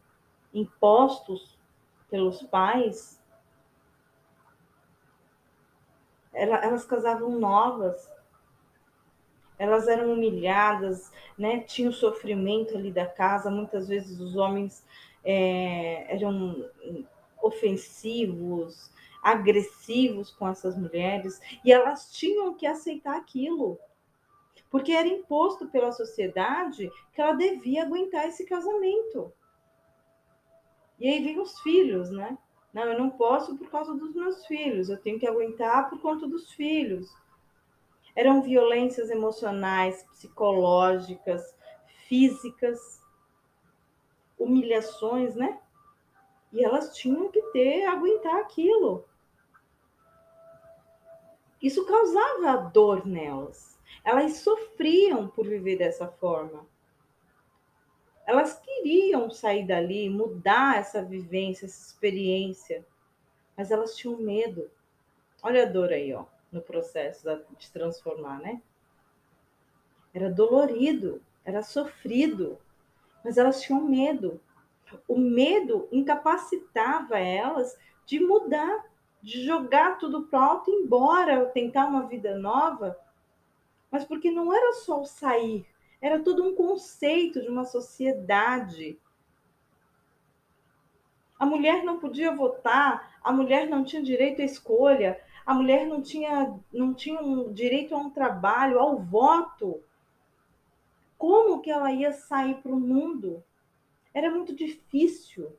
impostos 0.53 1.57
pelos 2.09 2.41
pais, 2.43 3.21
elas 6.33 6.85
casavam 6.85 7.31
novas, 7.39 8.09
elas 9.57 9.87
eram 9.87 10.13
humilhadas, 10.13 11.11
né? 11.37 11.65
Sofrimento 11.91 12.77
ali 12.77 12.91
da 12.91 13.07
casa, 13.07 13.49
muitas 13.49 13.87
vezes 13.87 14.19
os 14.19 14.35
homens 14.35 14.85
é, 15.23 16.13
eram 16.13 16.69
ofensivos, 17.41 18.91
agressivos 19.23 20.29
com 20.31 20.47
essas 20.47 20.77
mulheres, 20.77 21.41
e 21.65 21.71
elas 21.71 22.11
tinham 22.11 22.53
que 22.53 22.67
aceitar 22.67 23.17
aquilo, 23.17 23.79
porque 24.69 24.91
era 24.91 25.07
imposto 25.07 25.67
pela 25.67 25.91
sociedade 25.91 26.91
que 27.13 27.21
ela 27.21 27.33
devia 27.33 27.83
aguentar 27.83 28.27
esse 28.27 28.45
casamento. 28.45 29.33
E 30.99 31.07
aí 31.07 31.23
vem 31.23 31.39
os 31.39 31.59
filhos, 31.61 32.09
né? 32.09 32.37
Não, 32.73 32.83
eu 32.83 32.97
não 32.97 33.09
posso 33.09 33.55
por 33.57 33.69
causa 33.69 33.93
dos 33.93 34.13
meus 34.15 34.45
filhos, 34.45 34.89
eu 34.89 34.97
tenho 34.97 35.19
que 35.19 35.27
aguentar 35.27 35.89
por 35.89 35.99
conta 35.99 36.27
dos 36.27 36.51
filhos. 36.53 37.13
Eram 38.15 38.41
violências 38.41 39.09
emocionais, 39.09 40.03
psicológicas, 40.03 41.55
físicas, 42.07 43.01
humilhações, 44.37 45.35
né? 45.35 45.59
E 46.51 46.63
elas 46.63 46.95
tinham 46.95 47.29
que 47.29 47.41
ter, 47.51 47.85
aguentar 47.85 48.37
aquilo. 48.37 49.05
Isso 51.61 51.85
causava 51.85 52.69
dor 52.69 53.05
nelas. 53.05 53.77
Elas 54.03 54.37
sofriam 54.37 55.27
por 55.27 55.47
viver 55.47 55.77
dessa 55.77 56.07
forma 56.07 56.65
elas 58.27 58.59
queriam 58.59 59.31
sair 59.31 59.65
dali, 59.65 60.09
mudar 60.09 60.77
essa 60.77 61.01
vivência, 61.01 61.65
essa 61.65 61.87
experiência, 61.87 62.85
mas 63.55 63.71
elas 63.71 63.95
tinham 63.95 64.17
medo. 64.17 64.69
Olha 65.41 65.63
a 65.63 65.65
dor 65.65 65.93
aí, 65.93 66.13
ó, 66.13 66.25
no 66.51 66.61
processo 66.61 67.25
de 67.57 67.71
transformar, 67.71 68.41
né? 68.41 68.61
Era 70.13 70.29
dolorido, 70.29 71.21
era 71.45 71.63
sofrido, 71.63 72.59
mas 73.23 73.37
elas 73.37 73.61
tinham 73.61 73.81
medo. 73.81 74.41
O 75.07 75.17
medo 75.17 75.87
incapacitava 75.89 77.17
elas 77.17 77.77
de 78.05 78.19
mudar, 78.19 78.85
de 79.21 79.45
jogar 79.45 79.97
tudo 79.97 80.23
pro 80.23 80.37
alto 80.37 80.69
embora, 80.69 81.45
tentar 81.45 81.85
uma 81.85 82.07
vida 82.07 82.37
nova. 82.37 82.99
Mas 83.89 84.03
porque 84.03 84.29
não 84.29 84.53
era 84.53 84.73
só 84.73 84.99
o 84.99 85.05
sair, 85.05 85.65
era 86.01 86.19
todo 86.19 86.43
um 86.43 86.55
conceito 86.55 87.41
de 87.41 87.49
uma 87.49 87.65
sociedade. 87.65 88.99
A 91.39 91.45
mulher 91.45 91.83
não 91.83 91.99
podia 91.99 92.35
votar, 92.35 93.17
a 93.23 93.31
mulher 93.31 93.67
não 93.67 93.83
tinha 93.83 94.01
direito 94.01 94.41
à 94.41 94.45
escolha, 94.45 95.21
a 95.45 95.53
mulher 95.53 95.85
não 95.85 96.01
tinha, 96.01 96.59
não 96.73 96.93
tinha 96.93 97.21
um 97.21 97.53
direito 97.53 97.95
a 97.95 97.97
um 97.97 98.09
trabalho, 98.09 98.79
ao 98.79 98.97
voto. 98.97 99.81
Como 101.17 101.61
que 101.61 101.71
ela 101.71 101.91
ia 101.91 102.11
sair 102.11 102.55
para 102.55 102.71
o 102.71 102.79
mundo? 102.79 103.43
Era 104.13 104.29
muito 104.29 104.55
difícil. 104.55 105.55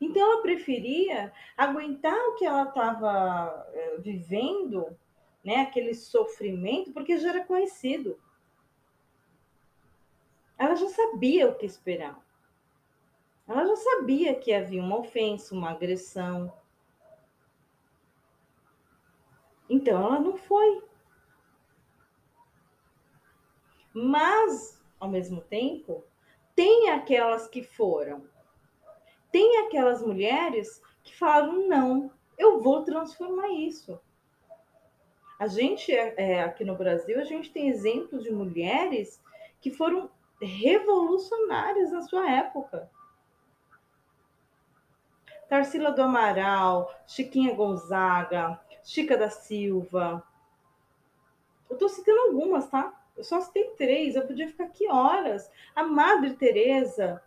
Então 0.00 0.20
ela 0.20 0.42
preferia 0.42 1.32
aguentar 1.56 2.14
o 2.28 2.34
que 2.34 2.44
ela 2.44 2.64
estava 2.64 3.66
eh, 3.72 3.96
vivendo, 3.98 4.96
né, 5.42 5.62
aquele 5.62 5.94
sofrimento, 5.94 6.92
porque 6.92 7.18
já 7.18 7.30
era 7.30 7.44
conhecido. 7.44 8.18
Ela 10.58 10.74
já 10.76 10.88
sabia 10.88 11.48
o 11.48 11.54
que 11.54 11.66
esperar. 11.66 12.22
Ela 13.46 13.66
já 13.66 13.76
sabia 13.76 14.34
que 14.34 14.52
havia 14.52 14.82
uma 14.82 14.98
ofensa, 14.98 15.54
uma 15.54 15.70
agressão. 15.70 16.52
Então 19.68 19.98
ela 20.02 20.20
não 20.20 20.36
foi. 20.36 20.82
Mas, 23.92 24.82
ao 24.98 25.08
mesmo 25.08 25.40
tempo, 25.42 26.04
tem 26.54 26.90
aquelas 26.90 27.46
que 27.48 27.62
foram. 27.62 28.26
Tem 29.30 29.58
aquelas 29.66 30.02
mulheres 30.02 30.82
que 31.02 31.14
falaram: 31.16 31.68
não, 31.68 32.10
eu 32.38 32.60
vou 32.60 32.82
transformar 32.82 33.48
isso. 33.50 34.00
A 35.38 35.46
gente, 35.46 35.92
é, 35.92 36.42
aqui 36.42 36.64
no 36.64 36.76
Brasil, 36.76 37.20
a 37.20 37.24
gente 37.24 37.52
tem 37.52 37.68
exemplos 37.68 38.22
de 38.22 38.32
mulheres 38.32 39.22
que 39.60 39.70
foram 39.70 40.10
revolucionárias 40.40 41.92
na 41.92 42.02
sua 42.02 42.30
época. 42.30 42.90
Tarsila 45.48 45.92
do 45.92 46.02
Amaral, 46.02 46.92
Chiquinha 47.06 47.54
Gonzaga, 47.54 48.60
Chica 48.82 49.16
da 49.16 49.30
Silva, 49.30 50.26
Eu 51.68 51.74
estou 51.74 51.88
citando 51.88 52.20
algumas, 52.20 52.68
tá? 52.68 52.92
Eu 53.16 53.24
só 53.24 53.40
citei 53.40 53.70
três, 53.70 54.16
eu 54.16 54.26
podia 54.26 54.48
ficar 54.48 54.64
aqui 54.64 54.88
horas. 54.88 55.50
A 55.74 55.82
Madre 55.82 56.34
Teresa. 56.34 57.22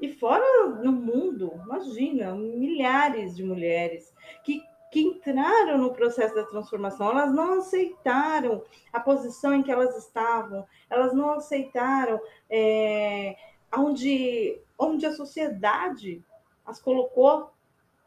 E 0.00 0.08
fora 0.08 0.68
no 0.68 0.90
mundo, 0.90 1.52
imagina, 1.64 2.34
milhares 2.34 3.36
de 3.36 3.44
mulheres 3.44 4.12
que 4.42 4.62
que 4.92 5.00
entraram 5.00 5.78
no 5.78 5.94
processo 5.94 6.34
da 6.34 6.44
transformação, 6.44 7.10
elas 7.10 7.32
não 7.32 7.60
aceitaram 7.60 8.62
a 8.92 9.00
posição 9.00 9.54
em 9.54 9.62
que 9.62 9.72
elas 9.72 9.96
estavam, 9.96 10.66
elas 10.90 11.14
não 11.14 11.30
aceitaram 11.32 12.20
é, 12.50 13.34
onde, 13.74 14.60
onde 14.78 15.06
a 15.06 15.12
sociedade 15.14 16.22
as 16.66 16.78
colocou. 16.78 17.50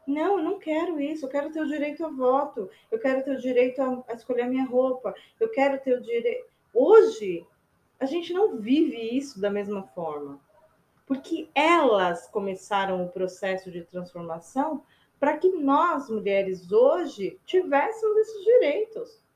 Não, 0.06 0.38
eu 0.38 0.44
não 0.44 0.60
quero 0.60 1.00
isso, 1.00 1.26
eu 1.26 1.28
quero 1.28 1.50
ter 1.50 1.60
o 1.60 1.66
direito 1.66 2.04
ao 2.04 2.14
voto, 2.14 2.70
eu 2.88 3.00
quero 3.00 3.24
ter 3.24 3.32
o 3.32 3.40
direito 3.40 3.82
a, 3.82 4.04
a 4.06 4.14
escolher 4.14 4.42
a 4.42 4.48
minha 4.48 4.64
roupa, 4.64 5.12
eu 5.40 5.50
quero 5.50 5.80
ter 5.80 5.98
o 5.98 6.00
direito. 6.00 6.46
Hoje, 6.72 7.44
a 7.98 8.06
gente 8.06 8.32
não 8.32 8.58
vive 8.58 8.96
isso 8.96 9.40
da 9.40 9.50
mesma 9.50 9.82
forma, 9.88 10.38
porque 11.04 11.48
elas 11.52 12.28
começaram 12.28 13.04
o 13.04 13.08
processo 13.08 13.72
de 13.72 13.82
transformação 13.82 14.84
para 15.18 15.36
que 15.38 15.48
nós, 15.48 16.10
mulheres, 16.10 16.70
hoje, 16.70 17.38
tivéssemos 17.44 18.16
esses 18.18 18.44
direitos. 18.44 19.26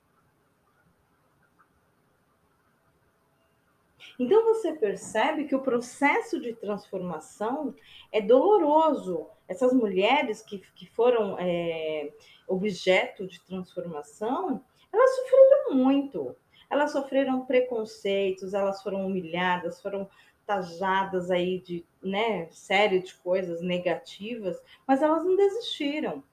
Então 4.18 4.44
você 4.44 4.74
percebe 4.74 5.46
que 5.46 5.54
o 5.54 5.62
processo 5.62 6.38
de 6.38 6.54
transformação 6.54 7.74
é 8.12 8.20
doloroso. 8.20 9.26
Essas 9.48 9.72
mulheres 9.72 10.42
que, 10.42 10.58
que 10.74 10.86
foram 10.90 11.38
é, 11.38 12.12
objeto 12.46 13.26
de 13.26 13.40
transformação, 13.40 14.62
elas 14.92 15.16
sofreram 15.16 15.74
muito. 15.74 16.36
Elas 16.68 16.92
sofreram 16.92 17.46
preconceitos, 17.46 18.52
elas 18.52 18.82
foram 18.82 19.06
humilhadas, 19.06 19.80
foram 19.80 20.08
tajadas 20.50 21.30
aí 21.30 21.60
de 21.60 21.86
né, 22.02 22.48
série 22.50 22.98
de 22.98 23.14
coisas 23.14 23.62
negativas, 23.62 24.60
mas 24.84 25.00
elas 25.00 25.24
não 25.24 25.36
desistiram. 25.36 26.24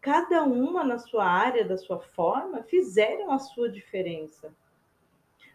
Cada 0.00 0.44
uma 0.44 0.84
na 0.84 0.96
sua 0.96 1.24
área, 1.24 1.64
da 1.64 1.76
sua 1.76 1.98
forma, 1.98 2.62
fizeram 2.62 3.32
a 3.32 3.38
sua 3.40 3.68
diferença. 3.68 4.54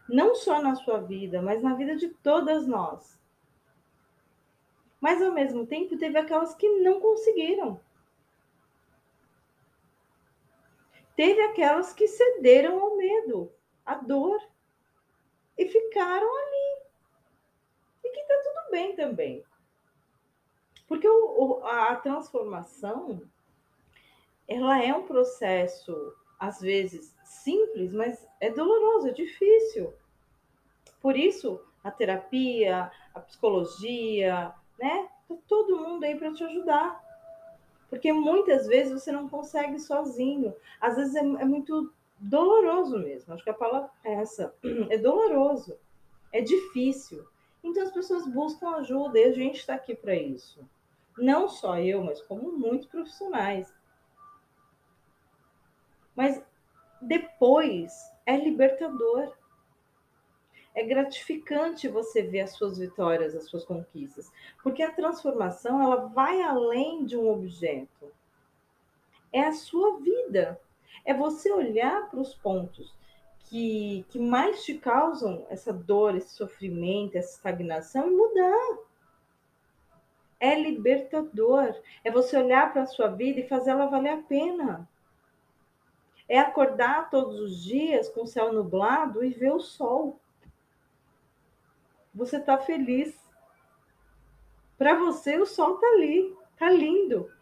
Não 0.06 0.34
só 0.34 0.60
na 0.60 0.74
sua 0.74 0.98
vida, 1.00 1.40
mas 1.40 1.62
na 1.62 1.74
vida 1.74 1.96
de 1.96 2.08
todas 2.08 2.66
nós. 2.66 3.18
Mas 5.00 5.22
ao 5.22 5.32
mesmo 5.32 5.66
tempo, 5.66 5.96
teve 5.96 6.18
aquelas 6.18 6.54
que 6.54 6.68
não 6.80 7.00
conseguiram. 7.00 7.80
Teve 11.16 11.40
aquelas 11.40 11.94
que 11.94 12.06
cederam 12.06 12.78
ao 12.78 12.96
medo, 12.98 13.50
à 13.86 13.94
dor, 13.94 14.38
e 15.56 15.66
ficaram 15.66 16.36
ali 16.36 16.77
e 18.08 18.12
que 18.12 18.20
está 18.20 18.34
tudo 18.42 18.70
bem 18.70 18.96
também. 18.96 19.44
Porque 20.86 21.08
o, 21.08 21.60
o, 21.60 21.66
a 21.66 21.94
transformação 21.96 23.22
ela 24.46 24.82
é 24.82 24.94
um 24.94 25.06
processo, 25.06 26.14
às 26.40 26.60
vezes, 26.60 27.14
simples, 27.22 27.92
mas 27.92 28.26
é 28.40 28.50
doloroso, 28.50 29.08
é 29.08 29.12
difícil. 29.12 29.92
Por 31.02 31.16
isso, 31.16 31.60
a 31.84 31.90
terapia, 31.90 32.90
a 33.14 33.20
psicologia, 33.20 34.54
né? 34.78 35.08
Tá 35.28 35.34
todo 35.46 35.78
mundo 35.78 36.04
aí 36.04 36.16
para 36.18 36.32
te 36.32 36.42
ajudar. 36.42 37.04
Porque 37.90 38.12
muitas 38.12 38.66
vezes 38.66 38.92
você 38.92 39.12
não 39.12 39.28
consegue 39.28 39.78
sozinho. 39.78 40.54
Às 40.80 40.96
vezes 40.96 41.14
é, 41.14 41.20
é 41.20 41.44
muito 41.44 41.92
doloroso 42.18 42.98
mesmo. 42.98 43.34
Acho 43.34 43.44
que 43.44 43.50
a 43.50 43.54
palavra 43.54 43.90
é 44.02 44.14
essa. 44.14 44.54
É 44.90 44.96
doloroso. 44.96 45.78
É 46.32 46.40
difícil. 46.40 47.26
Então 47.62 47.82
as 47.82 47.92
pessoas 47.92 48.26
buscam 48.26 48.76
ajuda 48.76 49.18
e 49.18 49.24
a 49.24 49.32
gente 49.32 49.58
está 49.58 49.74
aqui 49.74 49.94
para 49.94 50.14
isso. 50.14 50.66
Não 51.16 51.48
só 51.48 51.78
eu, 51.78 52.02
mas 52.02 52.22
como 52.22 52.52
muitos 52.52 52.86
profissionais. 52.86 53.72
Mas 56.14 56.42
depois 57.00 57.92
é 58.24 58.36
libertador. 58.36 59.36
É 60.74 60.84
gratificante 60.84 61.88
você 61.88 62.22
ver 62.22 62.40
as 62.40 62.52
suas 62.52 62.78
vitórias, 62.78 63.34
as 63.34 63.48
suas 63.48 63.64
conquistas, 63.64 64.30
porque 64.62 64.82
a 64.82 64.92
transformação 64.92 65.82
ela 65.82 66.06
vai 66.06 66.40
além 66.40 67.04
de 67.04 67.16
um 67.16 67.28
objeto. 67.28 68.12
É 69.32 69.40
a 69.40 69.52
sua 69.52 69.98
vida. 69.98 70.60
É 71.04 71.12
você 71.12 71.50
olhar 71.50 72.08
para 72.08 72.20
os 72.20 72.34
pontos 72.34 72.97
que, 73.48 74.04
que 74.10 74.18
mais 74.18 74.62
te 74.62 74.74
causam 74.74 75.46
essa 75.48 75.72
dor, 75.72 76.14
esse 76.14 76.34
sofrimento, 76.34 77.16
essa 77.16 77.36
estagnação 77.36 78.06
e 78.06 78.10
mudar. 78.10 78.78
É 80.38 80.54
libertador. 80.54 81.74
É 82.04 82.10
você 82.10 82.36
olhar 82.36 82.70
para 82.72 82.82
a 82.82 82.86
sua 82.86 83.08
vida 83.08 83.40
e 83.40 83.48
fazer 83.48 83.70
ela 83.70 83.86
valer 83.86 84.12
a 84.12 84.22
pena. 84.22 84.88
É 86.28 86.38
acordar 86.38 87.08
todos 87.08 87.40
os 87.40 87.62
dias 87.62 88.10
com 88.10 88.24
o 88.24 88.26
céu 88.26 88.52
nublado 88.52 89.24
e 89.24 89.30
ver 89.30 89.52
o 89.52 89.60
sol. 89.60 90.20
Você 92.14 92.36
está 92.36 92.58
feliz. 92.58 93.18
Para 94.76 94.94
você, 94.94 95.38
o 95.38 95.46
sol 95.46 95.76
está 95.76 95.86
ali, 95.86 96.36
está 96.52 96.70
lindo. 96.70 97.32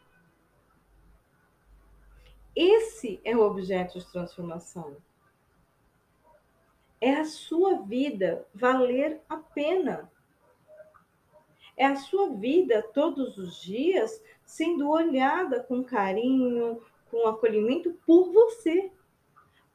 Esse 2.55 3.21
é 3.25 3.37
o 3.37 3.43
objeto 3.43 3.99
de 3.99 4.11
transformação 4.11 4.97
é 7.01 7.15
a 7.15 7.25
sua 7.25 7.83
vida 7.83 8.47
valer 8.55 9.21
a 9.29 9.37
pena. 9.37 10.11
É 11.77 11.85
a 11.85 11.97
sua 11.97 12.31
vida 12.31 12.83
todos 12.83 13.37
os 13.37 13.61
dias 13.61 14.23
sendo 14.45 14.89
olhada 14.89 15.61
com 15.61 15.85
carinho, 15.85 16.83
com 17.11 17.27
acolhimento 17.27 17.93
por 18.07 18.33
você, 18.33 18.91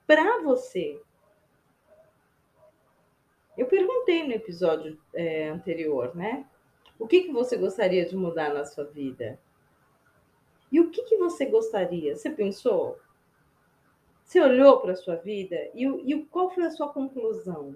para 0.07 0.41
você. 0.41 0.99
Eu 3.57 3.67
perguntei 3.67 4.25
no 4.25 4.33
episódio 4.33 4.99
é, 5.13 5.49
anterior, 5.49 6.15
né? 6.15 6.45
O 6.97 7.07
que, 7.07 7.23
que 7.23 7.31
você 7.31 7.57
gostaria 7.57 8.05
de 8.05 8.15
mudar 8.15 8.53
na 8.53 8.65
sua 8.65 8.85
vida? 8.85 9.39
E 10.71 10.79
o 10.79 10.89
que, 10.89 11.03
que 11.03 11.17
você 11.17 11.45
gostaria? 11.45 12.15
Você 12.15 12.29
pensou? 12.29 12.97
Você 14.31 14.39
olhou 14.39 14.79
para 14.79 14.93
a 14.93 14.95
sua 14.95 15.17
vida 15.17 15.57
e, 15.73 15.85
e 15.85 16.25
qual 16.27 16.49
foi 16.49 16.63
a 16.63 16.71
sua 16.71 16.87
conclusão? 16.87 17.75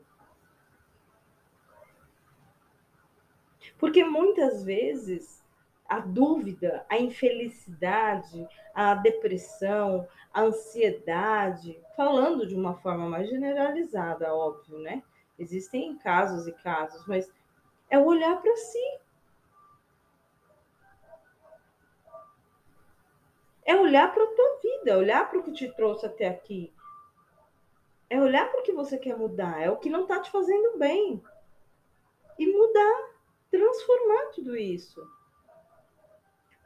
Porque 3.78 4.06
muitas 4.06 4.64
vezes 4.64 5.44
a 5.86 6.00
dúvida, 6.00 6.86
a 6.88 6.98
infelicidade, 6.98 8.48
a 8.74 8.96
depressão, 8.96 10.08
a 10.34 10.44
ansiedade, 10.44 11.78
falando 11.94 12.48
de 12.48 12.56
uma 12.56 12.76
forma 12.76 13.10
mais 13.10 13.30
generalizada, 13.30 14.34
óbvio, 14.34 14.80
né? 14.80 15.04
Existem 15.38 15.98
casos 15.98 16.48
e 16.48 16.54
casos, 16.54 17.06
mas 17.06 17.30
é 17.90 18.00
olhar 18.00 18.42
para 18.42 18.56
si. 18.56 19.00
É 23.66 23.76
olhar 23.76 24.14
para 24.14 24.24
a 24.24 24.28
tua 24.28 24.60
vida, 24.62 24.92
é 24.92 24.98
olhar 24.98 25.30
para 25.30 25.40
o 25.40 25.44
que 25.44 25.52
te 25.52 25.72
trouxe 25.74 26.06
até 26.06 26.28
aqui. 26.28 26.72
É 28.10 28.22
olhar 28.22 28.50
para 28.52 28.60
o 28.60 28.64
que 28.64 28.72
você 28.72 28.98
quer 28.98 29.18
mudar, 29.18 29.60
é 29.60 29.70
o 29.70 29.78
que 29.78 29.90
não 29.90 30.04
está 30.04 30.20
te 30.20 30.30
fazendo 30.30 30.78
bem. 30.78 31.22
E 32.38 32.46
mudar, 32.46 33.10
transformar 33.50 34.28
tudo 34.28 34.56
isso. 34.56 35.06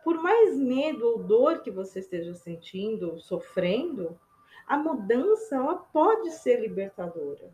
Por 0.04 0.22
mais 0.22 0.58
medo 0.58 1.08
ou 1.08 1.24
dor 1.24 1.62
que 1.62 1.72
você 1.72 2.00
esteja 2.00 2.34
sentindo, 2.34 3.12
ou 3.12 3.20
sofrendo, 3.20 4.20
a 4.68 4.78
mudança 4.78 5.56
ela 5.56 5.76
pode 5.76 6.32
ser 6.32 6.60
libertadora. 6.60 7.52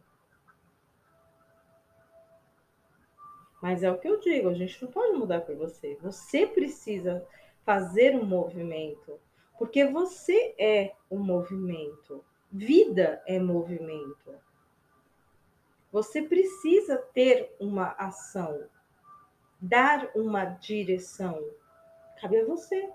Mas 3.62 3.84
é 3.84 3.91
o 3.91 3.97
que 3.97 4.08
eu 4.08 4.19
digo, 4.19 4.49
a 4.49 4.53
gente 4.53 4.84
não 4.84 4.91
pode 4.91 5.17
mudar 5.17 5.41
por 5.41 5.55
você. 5.55 5.97
Você 6.01 6.45
precisa 6.45 7.25
fazer 7.63 8.15
um 8.15 8.23
movimento. 8.23 9.19
Porque 9.57 9.85
você 9.85 10.53
é 10.59 10.95
o 11.09 11.17
movimento. 11.17 12.23
Vida 12.51 13.21
é 13.25 13.39
movimento. 13.39 14.35
Você 15.91 16.21
precisa 16.21 16.97
ter 16.97 17.55
uma 17.59 17.91
ação, 17.97 18.67
dar 19.61 20.09
uma 20.13 20.43
direção. 20.43 21.41
Cabe 22.19 22.41
a 22.41 22.45
você. 22.45 22.89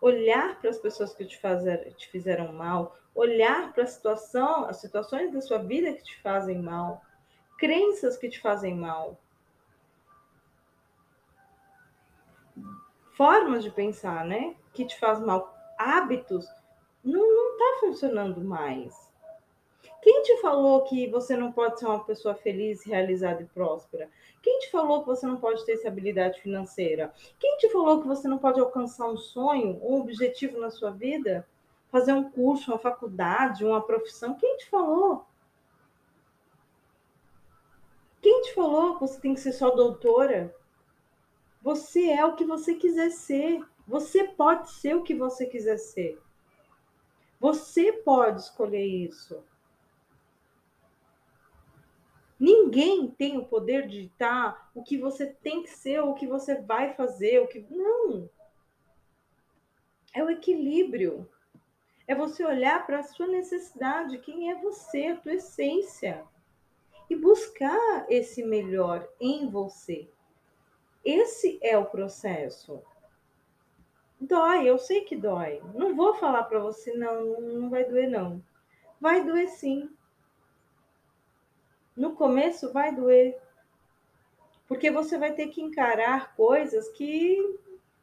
Olhar 0.00 0.60
para 0.60 0.70
as 0.70 0.78
pessoas 0.78 1.14
que 1.14 1.24
te, 1.24 1.38
fazer, 1.38 1.92
te 1.94 2.08
fizeram 2.08 2.52
mal, 2.52 2.96
olhar 3.14 3.72
para 3.72 3.84
a 3.84 3.86
situação, 3.86 4.64
as 4.64 4.78
situações 4.78 5.32
da 5.32 5.40
sua 5.40 5.58
vida 5.58 5.92
que 5.92 6.02
te 6.02 6.20
fazem 6.20 6.60
mal, 6.60 7.02
crenças 7.56 8.16
que 8.16 8.28
te 8.28 8.40
fazem 8.40 8.76
mal 8.76 9.20
formas 13.18 13.64
de 13.64 13.70
pensar, 13.70 14.24
né? 14.24 14.54
Que 14.72 14.84
te 14.84 14.96
faz 14.96 15.18
mal, 15.18 15.52
hábitos, 15.76 16.48
não, 17.04 17.20
não 17.20 17.58
tá 17.58 17.80
funcionando 17.80 18.40
mais. 18.40 18.94
Quem 20.00 20.22
te 20.22 20.40
falou 20.40 20.84
que 20.84 21.08
você 21.08 21.36
não 21.36 21.50
pode 21.50 21.80
ser 21.80 21.86
uma 21.86 22.04
pessoa 22.04 22.36
feliz, 22.36 22.84
realizada 22.84 23.42
e 23.42 23.46
próspera? 23.46 24.08
Quem 24.40 24.60
te 24.60 24.70
falou 24.70 25.00
que 25.00 25.08
você 25.08 25.26
não 25.26 25.36
pode 25.36 25.66
ter 25.66 25.72
estabilidade 25.72 26.40
financeira? 26.40 27.12
Quem 27.40 27.56
te 27.56 27.68
falou 27.70 28.00
que 28.00 28.06
você 28.06 28.28
não 28.28 28.38
pode 28.38 28.60
alcançar 28.60 29.08
um 29.08 29.16
sonho, 29.16 29.80
um 29.82 30.00
objetivo 30.00 30.60
na 30.60 30.70
sua 30.70 30.92
vida? 30.92 31.44
Fazer 31.90 32.12
um 32.12 32.30
curso, 32.30 32.70
uma 32.70 32.78
faculdade, 32.78 33.64
uma 33.64 33.80
profissão? 33.80 34.34
Quem 34.34 34.58
te 34.58 34.70
falou? 34.70 35.24
Quem 38.22 38.42
te 38.42 38.54
falou 38.54 38.94
que 38.94 39.00
você 39.00 39.20
tem 39.20 39.34
que 39.34 39.40
ser 39.40 39.52
só 39.52 39.70
doutora? 39.70 40.54
Você 41.62 42.10
é 42.10 42.24
o 42.24 42.34
que 42.34 42.44
você 42.44 42.74
quiser 42.74 43.10
ser. 43.10 43.64
Você 43.86 44.24
pode 44.24 44.70
ser 44.72 44.94
o 44.94 45.02
que 45.02 45.14
você 45.14 45.46
quiser 45.46 45.78
ser. 45.78 46.20
Você 47.40 47.92
pode 47.92 48.40
escolher 48.40 48.84
isso. 48.84 49.42
Ninguém 52.38 53.08
tem 53.08 53.36
o 53.36 53.44
poder 53.44 53.88
de 53.88 54.02
ditar 54.02 54.70
o 54.74 54.82
que 54.82 54.96
você 54.96 55.26
tem 55.26 55.62
que 55.62 55.70
ser, 55.70 56.00
o 56.00 56.14
que 56.14 56.26
você 56.26 56.60
vai 56.60 56.94
fazer, 56.94 57.40
o 57.40 57.48
que 57.48 57.66
não. 57.70 58.30
É 60.14 60.22
o 60.22 60.30
equilíbrio. 60.30 61.28
É 62.06 62.14
você 62.14 62.44
olhar 62.44 62.86
para 62.86 63.00
a 63.00 63.02
sua 63.02 63.26
necessidade, 63.26 64.18
quem 64.18 64.50
é 64.50 64.54
você, 64.54 65.08
a 65.08 65.16
tua 65.16 65.34
essência, 65.34 66.24
e 67.10 67.16
buscar 67.16 68.06
esse 68.08 68.42
melhor 68.42 69.06
em 69.20 69.50
você. 69.50 70.08
Esse 71.10 71.58
é 71.62 71.78
o 71.78 71.86
processo. 71.86 72.82
Dói, 74.20 74.68
eu 74.68 74.76
sei 74.76 75.06
que 75.06 75.16
dói. 75.16 75.62
Não 75.74 75.96
vou 75.96 76.12
falar 76.12 76.42
para 76.42 76.58
você 76.58 76.92
não, 76.92 77.40
não 77.40 77.70
vai 77.70 77.82
doer 77.82 78.10
não. 78.10 78.44
Vai 79.00 79.24
doer 79.24 79.48
sim. 79.48 79.88
No 81.96 82.14
começo 82.14 82.74
vai 82.74 82.94
doer. 82.94 83.40
Porque 84.66 84.90
você 84.90 85.16
vai 85.16 85.32
ter 85.32 85.46
que 85.46 85.62
encarar 85.62 86.36
coisas 86.36 86.90
que 86.90 87.58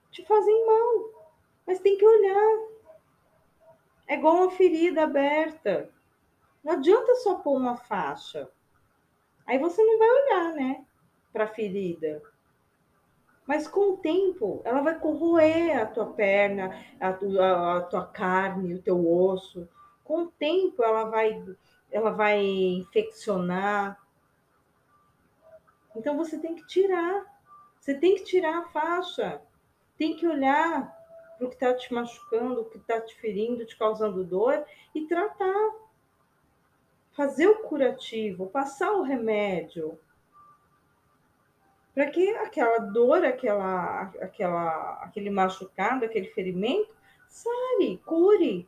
te 0.10 0.26
fazem 0.26 0.66
mal. 0.66 1.30
Mas 1.68 1.80
tem 1.80 2.00
que 2.00 2.08
olhar. 2.08 2.70
É 4.08 4.16
igual 4.16 4.38
uma 4.38 4.52
ferida 4.52 5.04
aberta. 5.04 5.92
Não 6.64 6.74
adianta 6.74 7.14
só 7.18 7.36
pôr 7.36 7.56
uma 7.56 7.78
faixa. 7.78 8.50
Aí 9.46 9.60
você 9.60 9.84
não 9.84 10.00
vai 10.00 10.10
olhar, 10.10 10.54
né, 10.56 10.86
para 11.32 11.44
a 11.44 11.54
ferida. 11.54 12.34
Mas 13.46 13.68
com 13.68 13.94
o 13.94 13.98
tempo, 13.98 14.62
ela 14.66 14.82
vai 14.82 15.00
corroer 15.00 15.80
a 15.80 15.86
tua 15.86 16.08
perna, 16.08 16.84
a 17.00 17.14
tua, 17.14 17.78
a 17.78 17.82
tua 17.82 18.06
carne, 18.08 18.74
o 18.74 18.82
teu 18.82 19.08
osso. 19.08 19.70
Com 20.04 20.24
o 20.24 20.32
tempo, 20.32 20.84
ela 20.84 21.06
vai 21.06 21.44
ela 21.92 22.12
vai 22.12 22.44
infeccionar. 22.44 23.98
Então 25.96 26.18
você 26.18 26.38
tem 26.38 26.56
que 26.56 26.66
tirar. 26.68 27.26
Você 27.80 27.94
tem 27.94 28.16
que 28.16 28.24
tirar 28.24 28.58
a 28.58 28.68
faixa. 28.70 29.42
Tem 29.98 30.16
que 30.16 30.28
olhar 30.28 30.94
para 31.38 31.48
o 31.48 31.50
que 31.50 31.56
está 31.56 31.74
te 31.74 31.94
machucando, 31.94 32.62
o 32.62 32.66
que 32.66 32.78
está 32.78 33.00
te 33.00 33.16
ferindo, 33.16 33.66
te 33.66 33.78
causando 33.78 34.24
dor 34.24 34.66
e 34.94 35.08
tratar. 35.08 35.74
Fazer 37.14 37.48
o 37.48 37.60
curativo, 37.60 38.48
passar 38.48 38.92
o 38.92 39.04
remédio. 39.04 39.98
Para 41.96 42.08
que 42.12 42.30
aquela 42.36 42.80
dor, 42.80 43.24
aquela, 43.24 44.12
aquela, 44.22 45.00
aquele 45.02 45.30
machucado, 45.30 46.04
aquele 46.04 46.28
ferimento, 46.28 46.94
sare, 47.26 48.02
cure. 48.06 48.68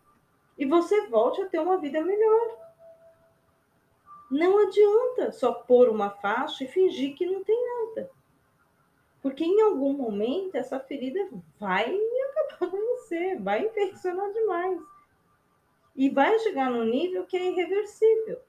E 0.57 0.65
você 0.65 1.07
volte 1.07 1.41
a 1.41 1.49
ter 1.49 1.59
uma 1.59 1.77
vida 1.77 2.01
melhor. 2.01 2.57
Não 4.31 4.65
adianta 4.65 5.33
só 5.33 5.51
pôr 5.51 5.89
uma 5.89 6.09
faixa 6.09 6.63
e 6.63 6.67
fingir 6.67 7.15
que 7.15 7.25
não 7.25 7.43
tem 7.43 7.61
nada. 7.65 8.09
Porque 9.21 9.43
em 9.43 9.61
algum 9.61 9.91
momento 9.91 10.55
essa 10.55 10.79
ferida 10.79 11.29
vai 11.59 11.93
acabar 12.29 12.71
com 12.71 12.77
você, 12.77 13.35
vai 13.35 13.65
infeccionar 13.65 14.31
demais. 14.31 14.79
E 15.97 16.09
vai 16.09 16.39
chegar 16.39 16.71
num 16.71 16.85
nível 16.85 17.25
que 17.25 17.35
é 17.35 17.51
irreversível. 17.51 18.39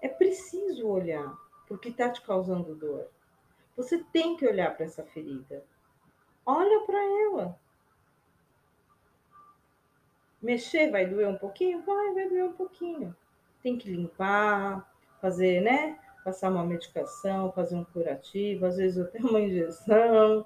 É 0.00 0.08
preciso 0.08 0.88
olhar 0.88 1.36
porque 1.66 1.90
está 1.90 2.10
te 2.10 2.20
causando 2.22 2.74
dor. 2.74 3.08
Você 3.76 3.98
tem 4.12 4.36
que 4.36 4.46
olhar 4.46 4.76
para 4.76 4.86
essa 4.86 5.04
ferida. 5.04 5.64
Olha 6.44 6.84
para 6.84 6.98
ela. 6.98 7.58
Mexer 10.42 10.90
vai 10.90 11.06
doer 11.06 11.28
um 11.28 11.36
pouquinho? 11.36 11.82
Vai, 11.82 12.12
vai 12.14 12.28
doer 12.28 12.44
um 12.44 12.52
pouquinho. 12.52 13.14
Tem 13.62 13.76
que 13.76 13.90
limpar, 13.90 14.90
fazer, 15.20 15.60
né? 15.60 15.98
Passar 16.24 16.50
uma 16.50 16.64
medicação, 16.64 17.52
fazer 17.52 17.76
um 17.76 17.84
curativo, 17.84 18.66
às 18.66 18.76
vezes 18.76 18.98
até 18.98 19.18
uma 19.20 19.40
injeção. 19.40 20.44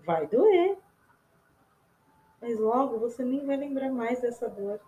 Vai 0.00 0.26
doer. 0.26 0.76
Mas 2.40 2.58
logo 2.58 2.98
você 2.98 3.24
nem 3.24 3.46
vai 3.46 3.56
lembrar 3.56 3.90
mais 3.90 4.20
dessa 4.20 4.48
dor. 4.48 4.80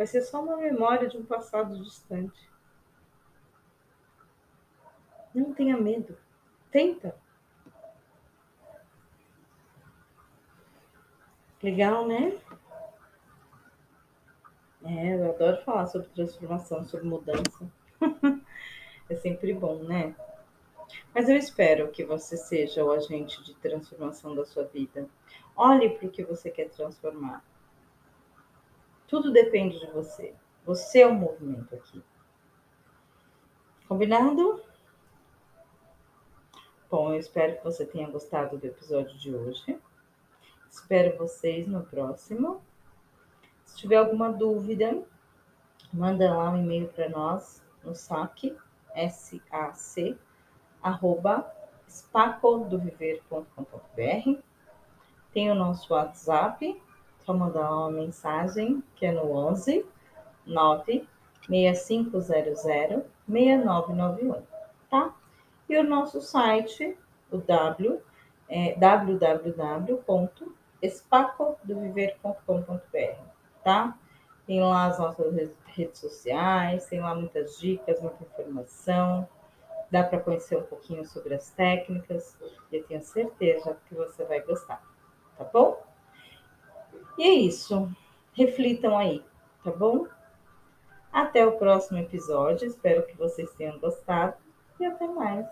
Vai 0.00 0.06
ser 0.06 0.22
só 0.22 0.42
uma 0.42 0.56
memória 0.56 1.06
de 1.06 1.18
um 1.18 1.26
passado 1.26 1.78
distante. 1.78 2.48
Não 5.34 5.52
tenha 5.52 5.76
medo. 5.76 6.16
Tenta. 6.70 7.14
Legal, 11.62 12.08
né? 12.08 12.40
É, 14.84 15.16
eu 15.16 15.34
adoro 15.34 15.62
falar 15.64 15.86
sobre 15.86 16.08
transformação, 16.08 16.82
sobre 16.86 17.06
mudança. 17.06 17.70
é 19.06 19.16
sempre 19.16 19.52
bom, 19.52 19.82
né? 19.82 20.16
Mas 21.14 21.28
eu 21.28 21.36
espero 21.36 21.90
que 21.90 22.06
você 22.06 22.38
seja 22.38 22.82
o 22.82 22.90
agente 22.90 23.44
de 23.44 23.54
transformação 23.56 24.34
da 24.34 24.46
sua 24.46 24.64
vida. 24.64 25.06
Olhe 25.54 25.90
para 25.90 26.08
o 26.08 26.10
que 26.10 26.24
você 26.24 26.50
quer 26.50 26.70
transformar. 26.70 27.44
Tudo 29.10 29.30
depende 29.32 29.80
de 29.80 29.90
você. 29.90 30.32
Você 30.64 31.00
é 31.00 31.06
o 31.06 31.12
movimento 31.12 31.74
aqui. 31.74 32.00
Combinado? 33.88 34.62
Bom, 36.88 37.12
eu 37.12 37.18
espero 37.18 37.56
que 37.56 37.64
você 37.64 37.84
tenha 37.84 38.08
gostado 38.08 38.56
do 38.56 38.64
episódio 38.64 39.18
de 39.18 39.34
hoje. 39.34 39.76
Espero 40.70 41.18
vocês 41.18 41.66
no 41.66 41.82
próximo. 41.82 42.62
Se 43.64 43.78
tiver 43.78 43.96
alguma 43.96 44.32
dúvida, 44.32 45.02
manda 45.92 46.32
lá 46.32 46.50
um 46.50 46.62
e-mail 46.62 46.86
para 46.86 47.08
nós 47.08 47.60
no 47.82 47.96
sac, 47.96 48.56
S-A-C, 48.94 50.16
arroba 50.80 51.52
spacodoviver.com.br. 51.88 54.40
Tem 55.32 55.50
o 55.50 55.54
nosso 55.56 55.92
WhatsApp, 55.92 56.80
só 57.30 57.34
mandar 57.34 57.70
uma 57.70 57.90
mensagem, 57.90 58.82
que 58.96 59.06
é 59.06 59.12
no 59.12 59.30
11 59.30 59.86
9 60.44 61.06
6500 61.46 62.60
6991, 62.60 64.42
tá? 64.90 65.14
E 65.68 65.78
o 65.78 65.84
nosso 65.84 66.20
site, 66.20 66.98
o 67.30 67.38
w, 67.38 68.00
é 68.48 68.74
www 68.74 70.02
espacodoviver.com.br, 70.82 73.22
tá? 73.62 73.96
Tem 74.46 74.62
lá 74.62 74.86
as 74.86 74.98
nossas 74.98 75.52
redes 75.66 76.00
sociais, 76.00 76.86
tem 76.86 77.00
lá 77.00 77.14
muitas 77.14 77.60
dicas, 77.60 78.00
muita 78.00 78.24
informação. 78.24 79.28
Dá 79.90 80.02
para 80.02 80.18
conhecer 80.18 80.56
um 80.56 80.62
pouquinho 80.62 81.04
sobre 81.04 81.34
as 81.34 81.50
técnicas. 81.50 82.34
E 82.72 82.76
eu 82.76 82.82
tenho 82.84 83.02
certeza 83.02 83.76
que 83.86 83.94
você 83.94 84.24
vai 84.24 84.40
gostar, 84.40 84.82
tá 85.36 85.44
bom? 85.44 85.89
E 87.20 87.22
é 87.22 87.34
isso. 87.34 87.86
Reflitam 88.32 88.96
aí, 88.96 89.22
tá 89.62 89.70
bom? 89.70 90.06
Até 91.12 91.44
o 91.44 91.58
próximo 91.58 91.98
episódio. 91.98 92.66
Espero 92.66 93.06
que 93.06 93.14
vocês 93.14 93.52
tenham 93.58 93.78
gostado 93.78 94.36
e 94.80 94.86
até 94.86 95.06
mais. 95.06 95.46